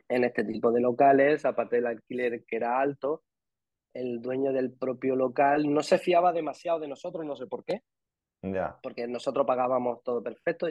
[0.09, 3.23] en este tipo de locales, aparte del alquiler que era alto,
[3.93, 7.81] el dueño del propio local no se fiaba demasiado de nosotros, no sé por qué.
[8.41, 8.77] Ya.
[8.83, 10.67] Porque nosotros pagábamos todo perfecto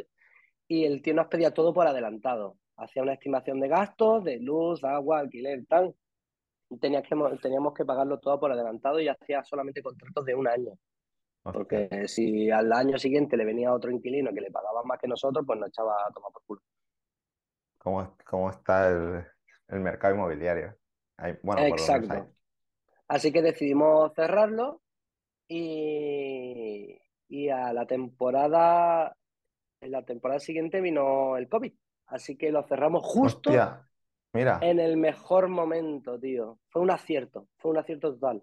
[0.68, 2.59] y el tío nos pedía todo por adelantado.
[2.77, 5.94] Hacía una estimación de gastos, de luz, agua, alquiler, tal.
[6.81, 7.03] Que,
[7.42, 10.73] teníamos que pagarlo todo por adelantado y hacía solamente contratos de un año.
[11.53, 15.45] Porque si al año siguiente le venía otro inquilino que le pagaba más que nosotros,
[15.47, 16.63] pues nos echaba a tomar por culo.
[17.79, 19.27] ¿Cómo, cómo está el,
[19.69, 20.75] el, mercado inmobiliario?
[21.43, 22.31] bueno, Exacto.
[23.09, 24.81] Así que decidimos cerrarlo
[25.47, 29.15] y, y a la temporada,
[29.83, 31.75] en la temporada siguiente vino el COVID.
[32.07, 33.51] Así que lo cerramos justo
[34.33, 34.59] Mira.
[34.63, 36.59] en el mejor momento, tío.
[36.71, 38.43] Fue un acierto, fue un acierto total.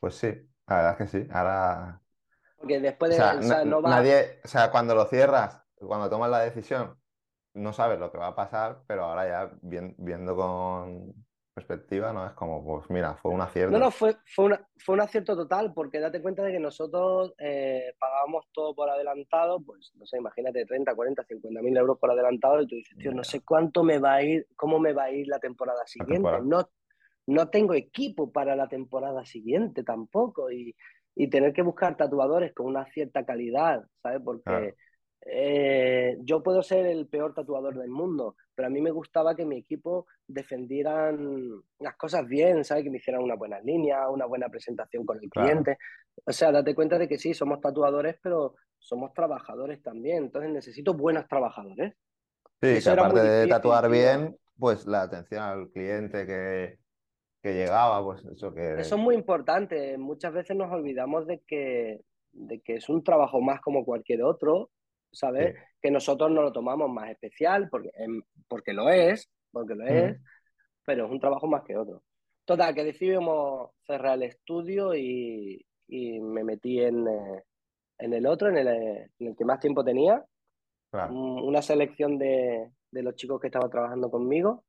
[0.00, 0.32] Pues sí,
[0.68, 1.28] la verdad es que sí.
[1.32, 2.00] Ahora.
[2.58, 3.16] Porque después de.
[3.16, 6.98] O sea, no, Nadie, o sea, cuando lo cierras, cuando tomas la decisión,
[7.54, 11.14] no sabes lo que va a pasar, pero ahora ya viendo con
[11.58, 12.24] perspectiva, ¿no?
[12.24, 13.72] Es como, pues mira, fue un acierto.
[13.72, 17.94] No, no, fue, fue, fue un acierto total, porque date cuenta de que nosotros eh,
[17.98, 22.62] pagábamos todo por adelantado, pues no sé, imagínate 30, 40, 50 mil euros por adelantado,
[22.62, 25.10] y tú dices, tío, no sé cuánto me va a ir, cómo me va a
[25.10, 26.30] ir la temporada siguiente.
[26.44, 26.68] No,
[27.28, 30.74] no tengo equipo para la temporada siguiente tampoco y,
[31.14, 34.22] y tener que buscar tatuadores con una cierta calidad, ¿sabes?
[34.24, 34.74] Porque
[35.26, 39.44] eh, yo puedo ser el peor tatuador del mundo, pero a mí me gustaba que
[39.44, 42.84] mi equipo defendieran las cosas bien, ¿sabes?
[42.84, 45.76] Que me hicieran una buena línea, una buena presentación con el cliente.
[46.24, 50.24] O sea, date cuenta de que sí, somos tatuadores, pero somos trabajadores también.
[50.24, 51.92] Entonces necesito buenos trabajadores.
[52.62, 56.78] Sí, que aparte de tatuar bien, pues la atención al cliente que,
[57.48, 58.74] que llegaba, pues eso que...
[58.80, 59.96] Eso es muy importante.
[59.96, 62.00] Muchas veces nos olvidamos de que,
[62.32, 64.70] de que es un trabajo más como cualquier otro,
[65.12, 65.56] ¿sabes?
[65.80, 70.20] Que nosotros no lo tomamos más especial, porque, em, porque lo es, porque lo es,
[70.84, 72.02] pero es un trabajo más que otro.
[72.44, 77.44] Total, que decidimos cerrar el estudio y, y me metí en, eh,
[77.98, 80.24] en el otro, en el, en el, que más tiempo tenía.
[81.10, 84.64] Una selección de, de los chicos que estaban trabajando conmigo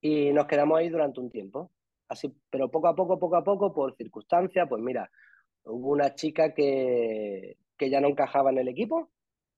[0.00, 1.70] y nos quedamos ahí durante un tiempo.
[2.08, 5.10] Así, pero poco a poco, poco a poco, por circunstancias, pues mira,
[5.64, 9.10] hubo una chica que, que ya no encajaba en el equipo,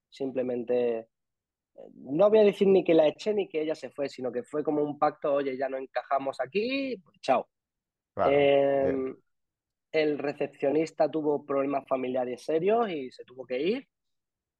[0.08, 1.08] simplemente,
[1.94, 4.42] no voy a decir ni que la eché ni que ella se fue, sino que
[4.42, 7.48] fue como un pacto, oye, ya no encajamos aquí, pues chao.
[8.16, 9.14] Em,
[9.92, 13.88] el recepcionista tuvo problemas familiares serios y se tuvo que ir,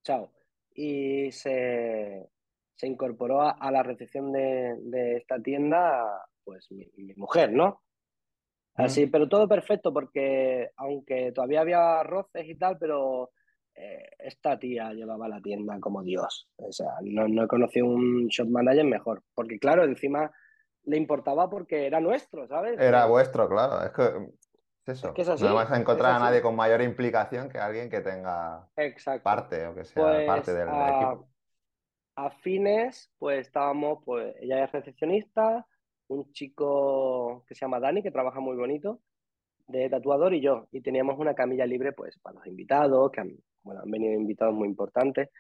[0.03, 0.33] chao.
[0.75, 2.29] Y se,
[2.75, 7.83] se incorporó a, la recepción de, esta tienda, pues mi, mujer, ¿no?
[8.75, 13.31] Así, pero todo perfecto porque aunque todavía había roces y tal, pero
[13.75, 16.49] eh, esta tía llevaba la tienda como Dios.
[16.57, 20.31] O sea, no, he conocido un shop manager mejor, porque claro, encima
[20.85, 22.79] le importaba porque era nuestro, ¿sabes?
[22.79, 23.83] Era vuestro, claro.
[23.85, 24.03] Es que
[24.93, 25.49] es eso.
[25.49, 28.69] no vas a encontrar a nadie con mayor implicación que alguien que tenga
[29.23, 31.29] parte o que sea pues, parte del equipo
[32.17, 35.67] a fines, pues estábamos, pues ella es recepcionista,
[36.09, 39.01] un chico que se llama Dani, que trabaja muy bonito,
[39.67, 40.69] de tatuador y yo.
[40.73, 44.55] Y teníamos una camilla libre, pues, para los invitados, que han, bueno, han venido invitados
[44.55, 45.31] muy importantes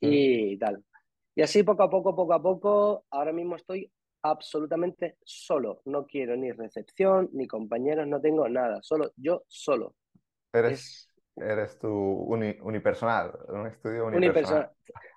[0.00, 0.58] y mm.
[0.58, 0.84] tal.
[1.34, 3.90] Y así poco a poco, poco a poco, ahora mismo estoy
[4.22, 5.82] absolutamente solo.
[5.84, 8.80] No quiero ni recepción, ni compañeros, no tengo nada.
[8.82, 9.94] Solo yo solo.
[10.52, 14.70] Eres, eres tu unipersonal, un estudio unipersonal.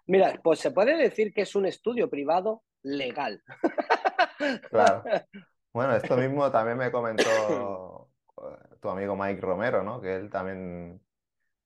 [0.08, 3.42] Mira, pues se puede decir que es un estudio privado legal.
[4.70, 5.04] Claro.
[5.74, 10.02] Bueno, esto mismo también me comentó eh, tu amigo Mike Romero, ¿no?
[10.02, 11.02] Que él también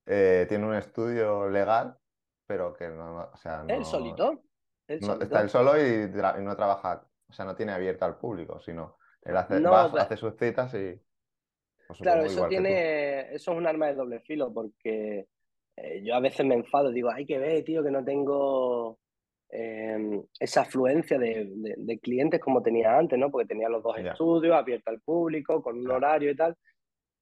[0.05, 1.97] eh, tiene un estudio legal,
[2.45, 4.43] pero que no, o sea, no, ¿El solito?
[4.88, 6.07] Está él solo y,
[6.43, 10.38] no trabaja, o sea, no tiene abierto al público, sino él hace, pues hace sus
[10.38, 11.01] citas y...
[11.88, 15.27] Pues claro, eso tiene, eso es un arma de doble filo, porque
[15.75, 18.99] eh, yo a veces me enfado, digo, hay que ver, tío, que no tengo
[19.49, 23.31] em, esa afluencia de, clientes como tenía antes, ¿no?
[23.31, 26.55] Porque tenía los dos estudios abiertos al público, con un horario y tal.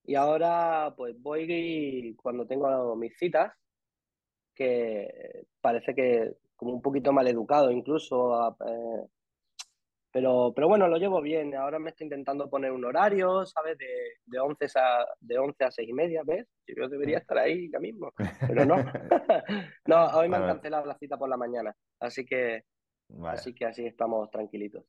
[0.06, 3.54] Y ahora, pues voy cuando tengo mis citas,
[4.54, 9.08] que parece que como un poquito mal educado incluso, eh,
[10.13, 11.56] pero, pero bueno, lo llevo bien.
[11.56, 13.76] Ahora me estoy intentando poner un horario, ¿sabes?
[13.80, 13.88] De,
[14.28, 16.45] de, 11, a, de 11 a 6 y media, ¿ves?
[16.67, 18.13] Yo debería estar ahí ya mismo,
[18.47, 18.76] pero no.
[19.88, 22.63] no, hoy me han cancelado la cita por la mañana, así que,
[23.26, 24.86] así que así estamos tranquilitos.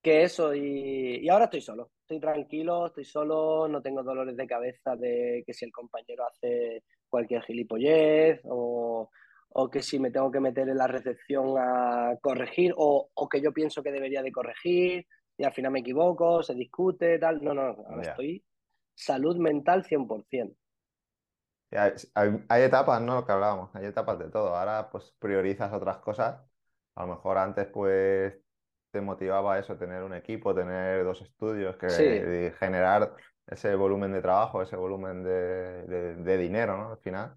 [0.00, 1.90] Que eso, y, y ahora estoy solo.
[2.02, 6.84] Estoy tranquilo, estoy solo, no tengo dolores de cabeza de que si el compañero hace
[7.08, 9.10] cualquier gilipollez o
[9.52, 13.40] o que si me tengo que meter en la recepción a corregir, o, o, que
[13.40, 17.42] yo pienso que debería de corregir, y al final me equivoco, se discute, tal.
[17.42, 18.44] No, no, ahora estoy
[18.94, 20.54] salud mental 100%.
[21.72, 23.14] Hay, hay, hay, etapas, ¿no?
[23.14, 24.56] Lo que hablábamos, hay etapas de todo.
[24.56, 26.40] Ahora pues priorizas otras cosas.
[26.96, 28.34] A lo mejor antes pues
[28.90, 33.14] te motivaba eso, tener un equipo, tener dos estudios, que generar
[33.46, 36.92] ese volumen de trabajo, ese volumen de, de, de dinero, ¿no?
[36.92, 37.36] Al final.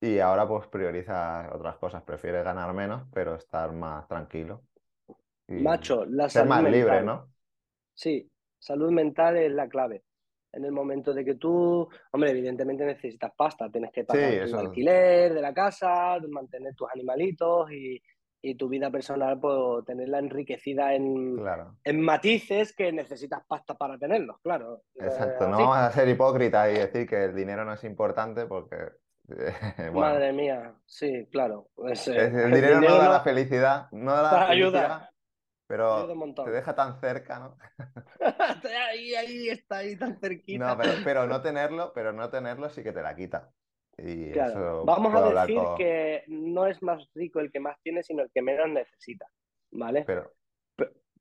[0.00, 4.62] Y ahora pues prioriza otras cosas, prefiere ganar menos, pero estar más tranquilo.
[5.48, 7.28] Macho, la ser más libre, ¿no?
[7.94, 10.04] Sí, salud mental es la clave.
[10.52, 15.34] En el momento de que tú, hombre, evidentemente necesitas pasta, tienes que pagar el alquiler
[15.34, 18.02] de la casa, mantener tus animalitos y,
[18.40, 21.38] y tu vida personal, pues tenerla enriquecida en,
[21.84, 24.82] en matices que necesitas pasta para tenerlos, claro.
[24.98, 28.46] Exacto, eh, no vamos a ser hipócritas y decir que el dinero no es importante
[28.46, 28.76] porque
[29.92, 31.68] Madre mía, sí, claro.
[31.74, 35.10] Pues, eh, el, dinero no da la felicidad, no da la ayuda,
[35.66, 36.06] pero
[36.44, 37.58] te deja tan cerca, ¿no?
[38.90, 40.76] ahí, ahí está, ahí tan cerquita.
[40.76, 43.50] No, pero, no tenerlo, pero no tenerlo sí que te la quita.
[43.98, 44.32] Y
[44.84, 48.42] Vamos a decir que no es más rico el que más tiene, sino el que
[48.42, 49.26] menos necesita,
[49.70, 50.04] ¿vale?
[50.06, 50.34] Pero,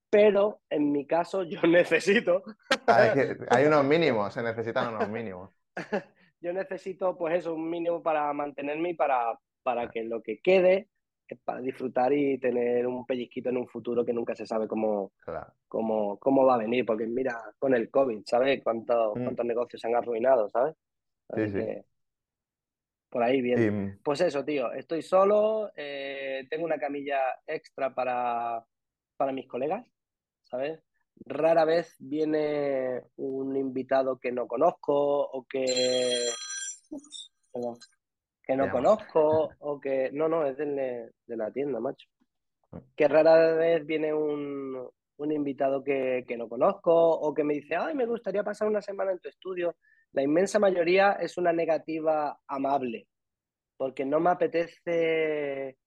[0.10, 2.44] pero en mi caso yo necesito...
[2.86, 5.52] hay, unos mínimos, se necesitan unos mínimos.
[6.46, 10.90] Yo necesito pues eso, un mínimo para mantenerme y para, para que lo que quede
[11.28, 15.12] es para disfrutar y tener un pellizquito en un futuro que nunca se sabe cómo,
[15.68, 18.62] cómo, cómo, va a venir, porque mira, con el COVID, ¿sabes?
[18.64, 19.24] ¿Cuántos, mm.
[19.24, 20.76] cuántos negocios se han arruinado, ¿sabes?
[21.34, 21.66] sí, sí.
[23.10, 24.00] Por ahí bien.
[24.04, 28.64] Pues eso, tío, estoy solo, eh, tengo una camilla extra para,
[29.18, 29.84] para mis colegas,
[30.44, 30.80] ¿sabes?
[31.26, 35.66] Rara vez viene un invitado que no conozco o que...
[38.44, 40.10] que no conozco o que...
[40.12, 42.08] No, no, es de, la tienda, macho.
[42.72, 42.82] Ah.
[42.96, 47.76] Que rara vez viene un, un invitado que, que, no conozco o que me dice,
[47.76, 49.76] ay, me gustaría pasar una semana en tu estudio.
[50.12, 53.08] La inmensa mayoría es una negativa amable,
[53.78, 55.78] porque no me apetece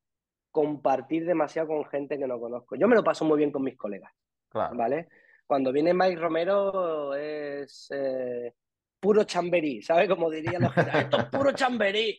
[0.50, 2.76] compartir demasiado con gente que no conozco.
[2.76, 4.12] Yo me lo paso muy bien con mis colegas,
[4.52, 5.08] ¿vale?
[5.46, 8.52] Cuando viene Mike Romero es eh,
[9.00, 10.08] puro chamberí, ¿sabes?
[10.08, 12.18] Como dirían los esto es puro chamberí.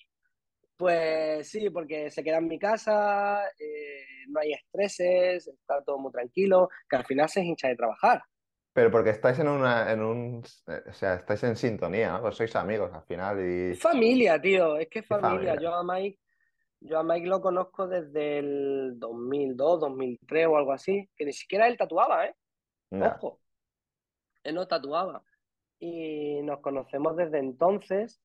[0.75, 6.11] Pues sí, porque se queda en mi casa, eh, no hay estreses, está todo muy
[6.11, 8.23] tranquilo, que al final se hincha de trabajar.
[8.71, 12.21] Pero porque estáis en una, en un, o sea, estáis en sintonía, ¿no?
[12.21, 13.75] Pues sois amigos al final y...
[13.75, 15.55] Familia, tío, es que familia.
[15.59, 16.17] Yo a Mike,
[16.81, 21.67] yo a Mike lo conozco desde el 2002, 2003 o algo así, que ni siquiera
[21.67, 22.35] él tatuaba, ¿eh?
[22.91, 23.39] Ojo,
[24.43, 25.23] él no tatuaba.
[25.79, 28.21] Y nos conocemos desde entonces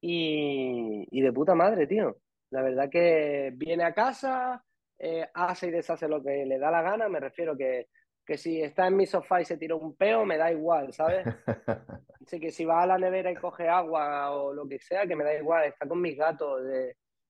[0.00, 2.16] y, y de puta madre, tío.
[2.50, 4.64] La verdad que viene a casa,
[4.98, 7.88] eh, hace y deshace lo que le da la gana, me refiero que
[8.26, 11.24] que si está en mi sofá y se tira un peo, me da igual, ¿sabes?
[12.20, 15.14] Así que si va a la nevera y coge agua o lo que sea, que
[15.14, 16.60] me da igual, está con mis gatos.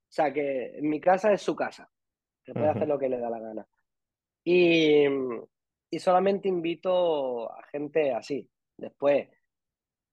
[0.09, 1.91] O sea, que mi casa es su casa,
[2.45, 3.67] que puede hacer lo que le da la gana.
[4.45, 5.05] Y,
[5.91, 8.49] y solamente invito a gente así.
[8.77, 9.29] Después,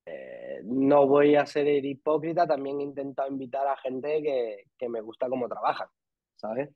[0.06, 5.02] eh, no voy a ser hipócrita, también he intentado invitar a gente que, que me
[5.02, 5.88] gusta cómo trabajan,
[6.36, 6.70] ¿sabes?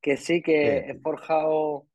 [0.00, 1.86] Que sí que he forjado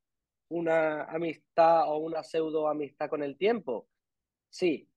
[0.50, 3.88] una amistad o una pseudo amistad con el tiempo?
[4.50, 4.88] Sí,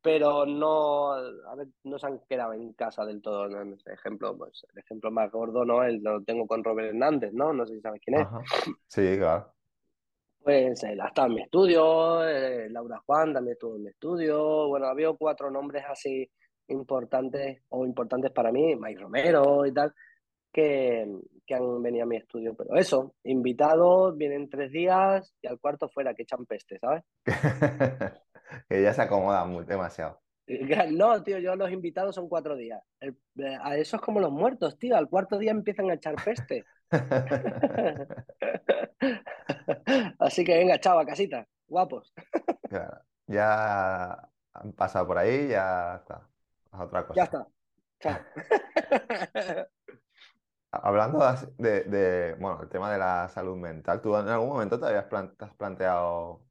[0.00, 3.48] pero no, a ver, no se han quedado en casa del todo.
[3.48, 3.76] ¿no?
[3.92, 5.82] ejemplo, pues, el ejemplo más gordo, ¿no?
[5.82, 7.52] El, lo tengo con Robert Hernández, ¿no?
[7.52, 8.26] No sé si sabes quién es.
[8.86, 9.52] Sí, claro.
[10.40, 14.68] Pues él ha estado en mi estudio, eh, Laura Juan también estuvo en mi estudio.
[14.68, 16.30] Bueno, había cuatro nombres así
[16.68, 19.92] importantes o importantes para mí, Mike Romero y tal
[20.52, 22.54] que, han venido a mi estudio.
[22.54, 27.04] Pero eso, invitados, vienen tres días y al cuarto fuera, que echan peste, ¿sabes?
[28.68, 30.20] que ya se acomodan muy, demasiado.
[30.92, 32.82] No, tío, yo los invitados son cuatro días.
[33.62, 34.96] a eso es como los muertos, tío.
[34.96, 36.64] Al cuarto día empiezan a echar peste.
[40.18, 41.46] Así que venga, chao, a casita.
[41.66, 42.12] Guapos.
[43.26, 46.26] Ya han pasado por ahí, ya está.
[46.72, 47.16] otra cosa.
[47.16, 47.46] Ya está.
[48.00, 48.18] Chao.
[50.70, 51.18] Hablando
[51.56, 55.54] de, bueno, el tema de la salud mental, ¿tú en algún momento te habías has
[55.54, 56.42] planteado,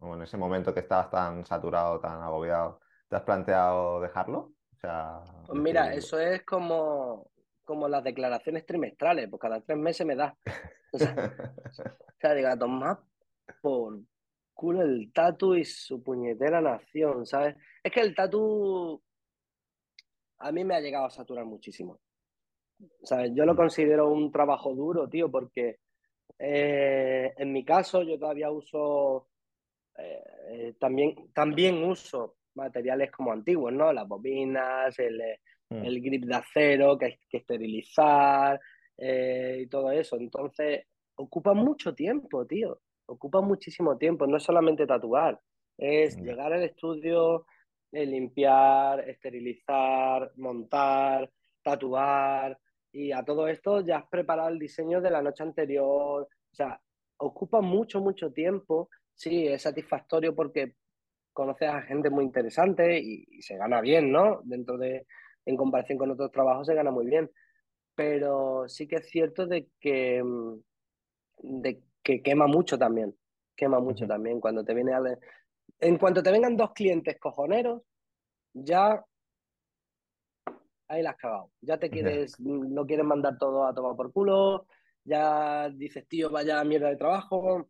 [0.00, 4.52] en ese momento que estabas tan saturado, tan agobiado, ¿te has planteado dejarlo?
[4.76, 7.30] O sea, pues mira, eso es como,
[7.64, 10.36] como las declaraciones trimestrales, pues cada tres meses me da.
[12.18, 13.00] O sea, diga, toma
[13.60, 14.00] por
[14.54, 17.54] culo el tatu y su puñetera nación, ¿sabes?
[17.80, 19.00] Es que el tatu
[20.38, 22.00] a mí me ha llegado a saturar muchísimo.
[23.32, 25.78] Yo lo considero un trabajo duro, tío, porque
[26.38, 29.28] eh, en mi caso yo todavía uso,
[29.98, 33.92] eh, eh, también, también uso materiales como antiguos, ¿no?
[33.92, 35.22] Las bobinas, el,
[35.70, 35.84] mm.
[35.84, 38.60] el grip de acero que hay que esterilizar
[39.00, 40.16] y todo eso.
[40.16, 40.84] Entonces,
[41.16, 42.80] ocupa mucho tiempo, tío.
[43.06, 44.26] Ocupa muchísimo tiempo.
[44.26, 45.40] No es solamente tatuar,
[45.76, 47.46] es llegar al estudio,
[47.92, 51.30] limpiar, esterilizar, montar,
[51.62, 52.58] tatuar,
[52.92, 56.22] y a todo esto ya has preparado el diseño de la noche anterior.
[56.22, 56.80] O sea,
[57.18, 58.88] ocupa mucho, mucho tiempo.
[59.18, 60.74] Sí, es satisfactorio porque
[61.32, 64.40] conoces a gente muy interesante y, se gana bien, ¿no?
[64.44, 65.06] Dentro de,
[65.44, 67.28] en comparación con otros trabajos, se gana muy bien.
[67.96, 70.60] Pero sí que es cierto de que, mm,
[71.62, 73.12] de que quema mucho también.
[73.56, 74.40] Quema mucho también.
[74.40, 75.00] Cuando te viene a...
[75.80, 77.82] En cuanto te vengan dos clientes cojoneros,
[78.52, 79.04] ya
[80.86, 81.50] ahí la has cagado.
[81.60, 84.66] Ya te quieres, no quieres mandar todo a tomar por culo,
[85.02, 87.68] ya dices, tío, vaya mierda de trabajo,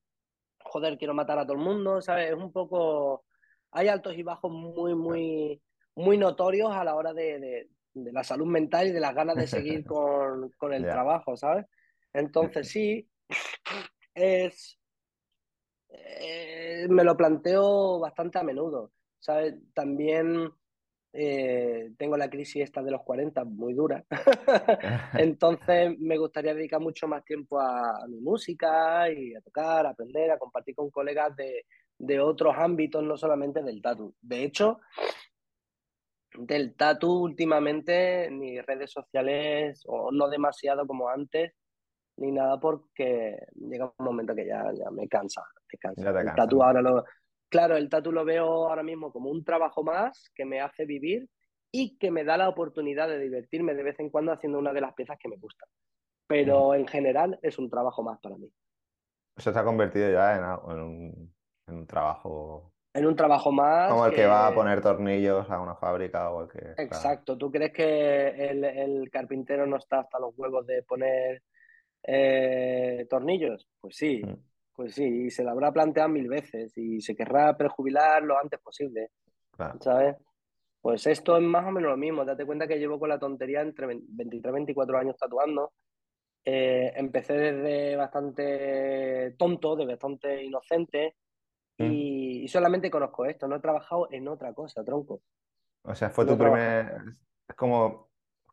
[0.65, 2.31] joder, quiero matar a todo el mundo, ¿sabes?
[2.31, 3.25] Es un poco.
[3.73, 5.63] Hay altos y bajos muy, muy,
[5.95, 9.85] muy notorios a la hora de, la salud mental y de las ganas de seguir
[9.87, 11.67] con, con el trabajo, ¿sabes?
[12.13, 13.09] Entonces sí,
[14.15, 14.79] es,
[15.91, 19.55] Eh, me lo planteo bastante a menudo, ¿sabes?
[19.75, 20.51] También
[21.13, 24.05] eh, tengo la crisis esta de los 40 muy dura.
[25.15, 30.31] Entonces me gustaría dedicar mucho más tiempo a, mi música y a tocar, a aprender,
[30.31, 31.67] a compartir con colegas de,
[31.99, 34.15] de otros ámbitos, no solamente del tatu.
[34.21, 34.81] De hecho,
[36.35, 41.55] del tatu últimamente ni redes sociales o no demasiado como antes
[42.19, 45.43] ni nada porque llega un momento que ya, ya me cansa,
[45.97, 47.05] el tatu ahora lo
[47.49, 51.29] claro, el tatu lo veo ahora mismo como un trabajo más que me hace vivir
[51.71, 54.81] y que me da la oportunidad de divertirme de vez en cuando haciendo una de
[54.81, 55.69] las piezas que me gustan.
[56.27, 58.51] Pero en general es un trabajo más para mí.
[59.37, 61.35] Eso se ha convertido ya en, un,
[61.67, 63.91] en un trabajo en un trabajo más.
[63.91, 64.27] Como el que...
[64.27, 66.83] va a poner tornillos a una fábrica o el que.
[66.83, 67.37] Exacto.
[67.37, 71.43] ¿Tú crees que el, carpintero no está hasta los huevos de poner
[72.03, 73.69] eh, tornillos?
[73.81, 74.37] Pues sí, mm.
[74.79, 75.27] Pues sí.
[75.27, 79.11] Y se lo habrá planteado mil veces y se querrá prejubilar lo antes posible.
[79.81, 80.17] ¿Sabes?
[80.81, 82.25] Pues esto es más o menos lo mismo.
[82.25, 85.73] Date cuenta que llevo con la tontería entre 23 y 24 años tatuando.
[86.45, 91.17] Eh, empecé desde bastante tonto, de bastante inocente
[91.79, 91.93] Mm.
[91.93, 95.23] Y, solamente conozco esto, no he trabajado en otra cosa, tronco.
[95.83, 97.03] O sea, fue tu primer,
[97.49, 98.08] es como,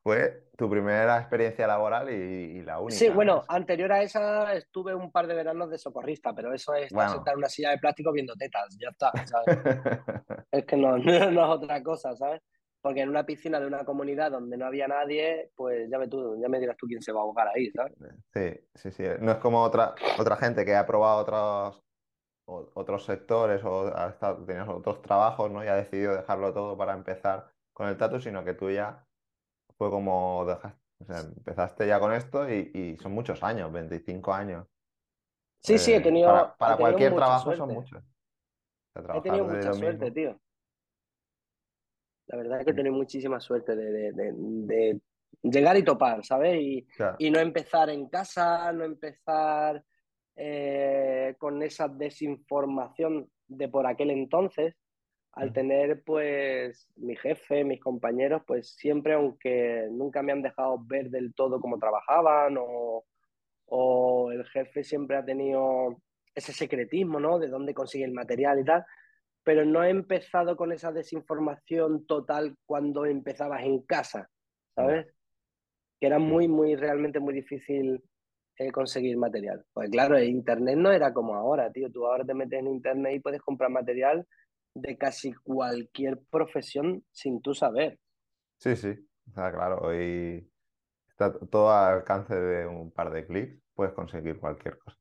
[0.06, 2.96] fue tu primera experiencia laboral y, la única.
[2.96, 6.86] Sí, bueno, anterior a esa estuve un par de veranos de socorrista, pero eso es
[6.86, 9.48] estar sentado en una silla de plástico viendo tetas, ya está, ¿sabes?
[10.52, 12.40] es que no, no, es otra cosa, ¿sabes?
[12.82, 16.40] Porque en una piscina de una comunidad donde no había nadie, pues ya me, tú,
[16.40, 17.94] ya me dirás tú quién se va a ahogar ahí, ¿sabes?
[18.32, 19.04] Sí, sí, sí.
[19.22, 21.84] No es como otra, otra gente que ha probado otros,
[22.76, 23.92] otros sectores o
[24.46, 25.64] tenías otros trabajos, ¿no?
[25.66, 29.05] Y ha decidido dejarlo todo para empezar con el tatu, sino que tú ya
[29.78, 34.68] fue como dejaste, o sea, empezaste ya con esto y, son muchos años, 25 años.
[35.62, 36.56] Sí, sí, he eh, tenido.
[36.58, 38.04] Para, cualquier trabajo son muchos.
[38.96, 40.40] he tenido mucha suerte, tío.
[42.28, 45.00] La verdad es que he tenido muchísima suerte de,
[45.44, 46.60] llegar y topar, ¿sabes?
[46.60, 46.88] Y,
[47.20, 49.84] y no empezar en casa, no empezar
[50.38, 54.76] eh, con esa desinformación de por aquel entonces,
[55.36, 61.10] al tener pues mi jefe, mis compañeros, pues siempre, aunque nunca me han dejado ver
[61.10, 63.06] del todo cómo trabajaban o,
[63.66, 66.02] o el jefe siempre ha tenido
[66.34, 67.38] ese secretismo, ¿no?
[67.38, 68.86] De dónde consigue el material y tal,
[69.44, 74.30] pero no he empezado con esa desinformación total cuando empezabas en casa,
[74.74, 75.06] ¿sabes?
[76.00, 78.02] Que era muy, muy, realmente muy difícil
[78.72, 79.66] conseguir material.
[79.74, 81.92] Pues claro, Internet no era como ahora, tío.
[81.92, 84.26] Tú ahora te metes en Internet y puedes comprar material
[84.76, 88.00] de casi cualquier profesión sin tú saber.
[88.58, 88.94] Sí, sí,
[89.26, 89.80] está claro.
[89.80, 90.52] Hoy
[91.10, 94.98] está todo al alcance de un par de clics, puedes conseguir cualquier cosa.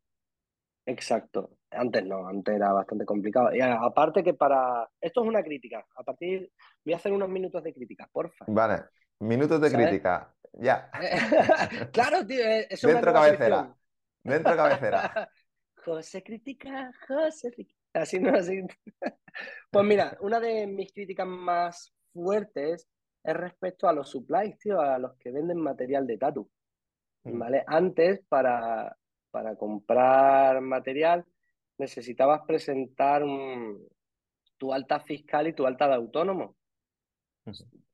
[0.86, 1.58] Exacto.
[1.70, 3.54] Antes no, antes era bastante complicado.
[3.54, 4.88] Y aparte que para...
[5.00, 5.84] Esto es una crítica.
[5.96, 6.52] A partir...
[6.84, 8.44] Voy a hacer unos minutos de crítica, porfa.
[8.48, 8.84] Vale,
[9.20, 10.34] minutos de crítica.
[10.52, 10.90] Ya.
[11.92, 12.44] claro, tío.
[12.44, 13.74] Eh, Dentro cabecera.
[14.22, 15.28] Dentro cabecera.
[15.84, 17.50] José crítica, José
[17.94, 18.60] Así no, así.
[19.70, 22.88] pues mira, una de mis críticas más fuertes
[23.22, 26.50] es respecto a los supplies, tío, a los que venden material de tatu.
[27.22, 27.38] Mm.
[27.38, 27.64] ¿Vale?
[27.66, 28.96] Antes, para,
[29.30, 31.24] para comprar material,
[31.78, 33.22] necesitabas presentar
[34.58, 36.56] tu alta fiscal y tu alta de autónomo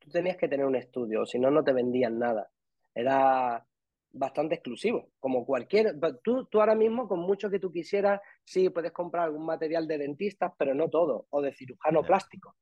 [0.00, 2.50] tú tenías que tener un estudio, si no, no te vendían nada.
[2.94, 3.64] Era
[4.12, 5.94] bastante exclusivo, como cualquier...
[6.22, 9.98] Tú, tú ahora mismo, con mucho que tú quisieras, sí, puedes comprar algún material de
[9.98, 12.56] dentistas, pero no todo, o de cirujano plástico.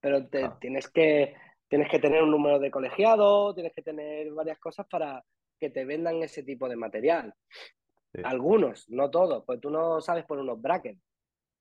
[0.00, 1.34] Pero te, tienes, que,
[1.68, 5.24] tienes que tener un número de colegiado, tienes que tener varias cosas para
[5.58, 7.34] que te vendan ese tipo de material.
[8.24, 11.00] Algunos, no todos, pues tú no sabes por unos brackets,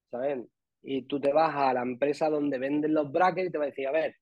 [0.10, 0.50] ¿saben?
[0.82, 3.68] Y tú te vas a la empresa donde venden los brackets y te va a
[3.68, 4.16] decir, a ver,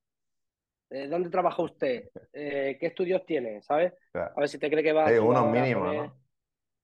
[0.90, 2.10] eh, ¿dónde trabaja usted?
[2.32, 3.60] Eh, ¿Qué estudios tiene?
[3.62, 3.92] ¿Sabes?
[4.14, 5.20] A ver si te cree que va a.
[5.20, 6.28] unos mínimos, ¿no?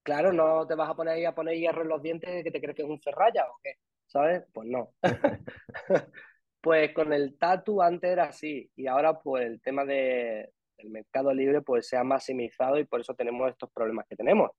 [0.02, 2.60] Claro, no te vas a poner ahí a poner hierro en los dientes que te
[2.60, 3.76] crees que es un ferralla o qué,
[4.06, 4.44] ¿sabes?
[4.52, 4.90] Pues no.
[6.60, 11.32] pues con el tatu antes era así y ahora pues el tema de, del mercado
[11.32, 14.50] libre pues se ha maximizado y por eso tenemos estos problemas que tenemos.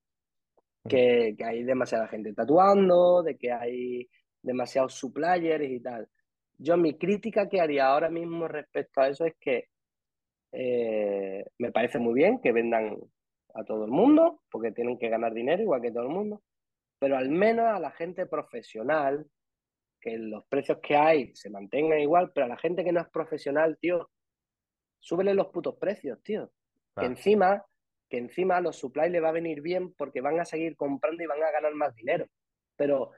[0.83, 0.89] Mm.
[0.89, 4.09] Que, que hay demasiada gente tatuando, de que hay
[4.41, 6.09] demasiados suppliers y tal.
[6.57, 9.67] Yo mi crítica que haría ahora mismo respecto a eso es que
[10.51, 12.97] eh, me parece muy bien que vendan
[13.53, 16.41] a todo el mundo, porque tienen que ganar dinero igual que todo el mundo,
[16.99, 19.25] pero al menos a la gente profesional,
[19.99, 23.09] que los precios que hay se mantengan igual, pero a la gente que no es
[23.09, 24.09] profesional, tío,
[24.99, 26.51] súbele los putos precios, tío.
[26.95, 27.65] Que encima,
[28.09, 31.23] que encima a los supplies le va a venir bien porque van a seguir comprando
[31.23, 32.27] y van a ganar más dinero.
[32.77, 33.11] Pero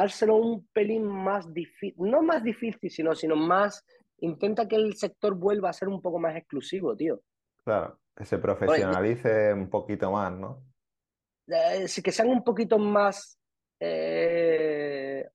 [0.00, 3.84] hárselo un pelín más difícil, no más difícil, sino, sino más,
[4.18, 7.20] intenta que el sector vuelva a ser un poco más exclusivo, tío.
[7.64, 10.62] Claro, que se profesionalice un poquito más, ¿no?
[11.46, 13.38] Eh, sí, que sean un poquito más,
[13.80, 15.28] eh,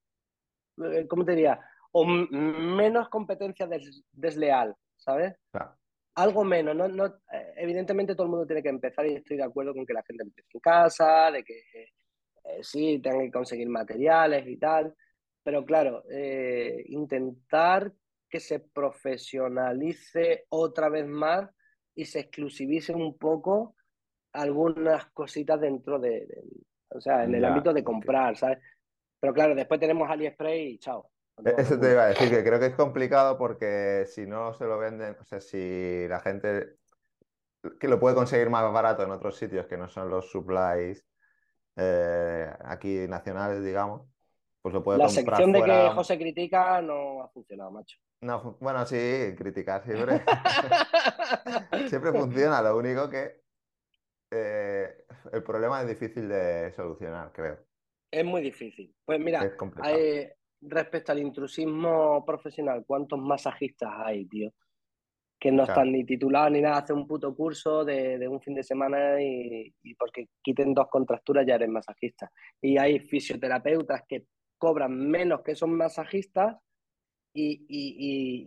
[0.78, 1.60] eh, ¿cómo te diría?
[1.92, 3.68] O menos competencia
[4.12, 5.36] desleal, ¿sabes?
[5.52, 5.78] Claro.
[6.16, 7.22] Algo menos, no, no,
[7.56, 10.24] evidentemente todo el mundo tiene que empezar y estoy de acuerdo con que la gente
[10.24, 11.64] empiece en casa, de que
[12.62, 14.96] sí, tengan que conseguir materiales y tal,
[15.44, 16.04] pero claro,
[16.86, 17.92] intentar
[18.30, 21.50] que se profesionalice otra vez más
[21.96, 23.76] y se exclusivice un poco
[24.34, 26.28] algunas cositas dentro de,
[26.90, 28.60] o sea, en el ámbito de comprar, ¿sabes?
[29.20, 31.10] Pero claro, después tenemos AliExpress y chao.
[31.58, 34.78] Eso te iba a decir, que creo que es complicado porque si no se lo
[34.78, 36.78] venden, o sea, si la gente
[37.80, 41.06] que lo puede conseguir más barato en otros sitios que no son los supplies
[41.76, 44.04] eh, aquí nacionales, digamos,
[44.62, 45.90] pues lo puede La comprar sección de fuera.
[45.90, 47.98] que José critica no ha funcionado, macho.
[48.22, 48.96] No, bueno, sí,
[49.38, 50.22] criticar siempre.
[51.90, 53.42] siempre funciona, lo único que
[54.32, 57.58] eh, el problema es difícil de solucionar, creo.
[58.12, 58.94] Es muy difícil.
[59.06, 59.42] Pues mira,
[59.82, 60.30] hay-
[60.62, 64.54] respecto al intrusismo profesional, ¿cuántos masajistas hay, tío?
[65.42, 65.72] Que no Claro.
[65.82, 69.20] están ni titulados ni nada, hacen un puto curso de, de un fin de semana
[69.20, 72.32] y, y porque quiten dos contracturas ya eres masajista.
[72.62, 74.26] Y hay fisioterapeutas que
[74.60, 76.58] cobran menos que esos masajistas
[77.34, 77.96] y, y-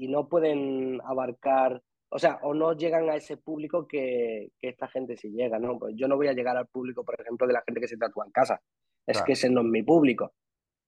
[0.00, 4.68] y- y no pueden abarcar, o sea, o no llegan a ese público que, que
[4.68, 5.78] esta gente sí llega, ¿no?
[5.80, 7.96] Pues yo no voy a llegar al público, por ejemplo, de la gente que se
[7.96, 8.60] tatúa en casa.
[9.06, 9.26] Es Claro.
[9.26, 10.32] que ese no es mi público.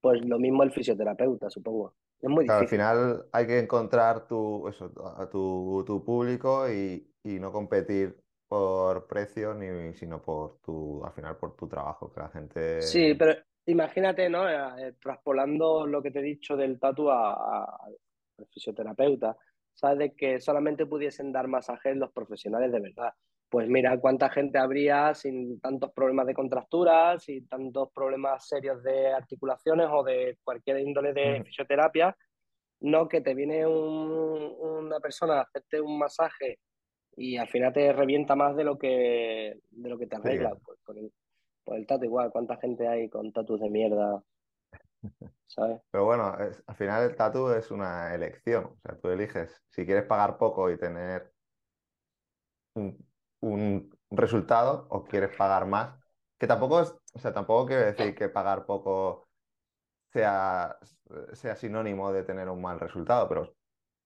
[0.01, 1.95] Pues lo mismo el fisioterapeuta, supongo.
[2.19, 2.69] Es muy Claro, al difícil.
[2.69, 9.05] final hay que encontrar tu, eso, a tu, tu público y, y no competir por
[9.07, 12.63] precio, ni, sino por tu, al final por tu trabajo, que la gente...
[12.77, 13.33] Sí, pero
[13.65, 14.47] imagínate, ¿no?
[14.49, 17.97] Eh, traspolando lo que te he dicho del tatu al
[18.51, 19.35] fisioterapeuta,
[19.73, 19.99] ¿sabes?
[19.99, 23.13] De que solamente pudiesen dar masajes los profesionales de verdad.
[23.49, 29.13] Pues mira cuánta gente habría sin tantos problemas de contracturas, sin tantos problemas serios de
[29.13, 31.43] articulaciones o de cualquier índole de Ujú.
[31.45, 32.17] fisioterapia,
[32.81, 36.59] no que te viene un- una persona a hacerte un masaje
[37.15, 40.21] y al final te revienta más de lo que, de lo que te Sí.
[40.23, 40.55] arregla.
[40.63, 41.13] Pues, el,
[41.63, 44.21] pues el tatu igual, cuánta gente hay con tatus de mierda,
[45.47, 45.81] ¿sabes?
[45.89, 48.65] Pero bueno, es- al final el tatu es una elección.
[48.65, 51.31] O sea, tú eliges si quieres pagar poco y tener
[52.75, 53.06] un,
[53.41, 55.99] un resultado o quieres pagar más.
[56.39, 59.27] Que tampoco es, o sea, tampoco quiero decir que pagar poco
[60.13, 60.77] sea,
[61.33, 63.55] sea sinónimo de tener un mal resultado, pero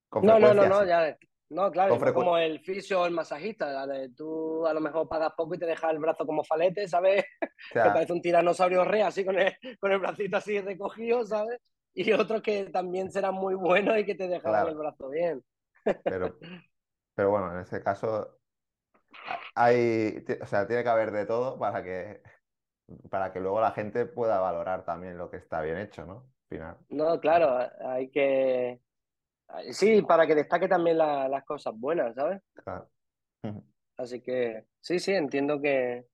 [0.09, 1.17] con No, no, no, no, ya,
[1.49, 5.55] no, claro, frecu- como el fisio o el masajista, tú a lo mejor pagas poco
[5.55, 7.23] y te dejas el brazo como falete, ¿sabes?
[7.23, 7.25] O
[7.83, 11.59] Que parece un tiranosaurio rey, así con el, con el bracito así recogido, ¿sabes?
[11.93, 14.69] Y otros que también serán muy buenos y que te dejarán Claro.
[14.69, 15.43] el brazo bien.
[16.07, 16.37] pero,
[17.15, 18.40] pero bueno, en este caso
[19.55, 22.21] hay, o sea, tiene que haber de todo para que,
[23.09, 26.31] para que luego la gente pueda valorar también lo que está bien hecho, ¿no?
[26.51, 26.77] Al final.
[26.89, 27.57] No, claro,
[27.87, 28.81] hay que...
[29.73, 32.41] Sí, para que destaque también la- las cosas buenas, ¿sabes?
[32.63, 32.89] Claro.
[33.97, 36.05] Así que sí, sí, entiendo que,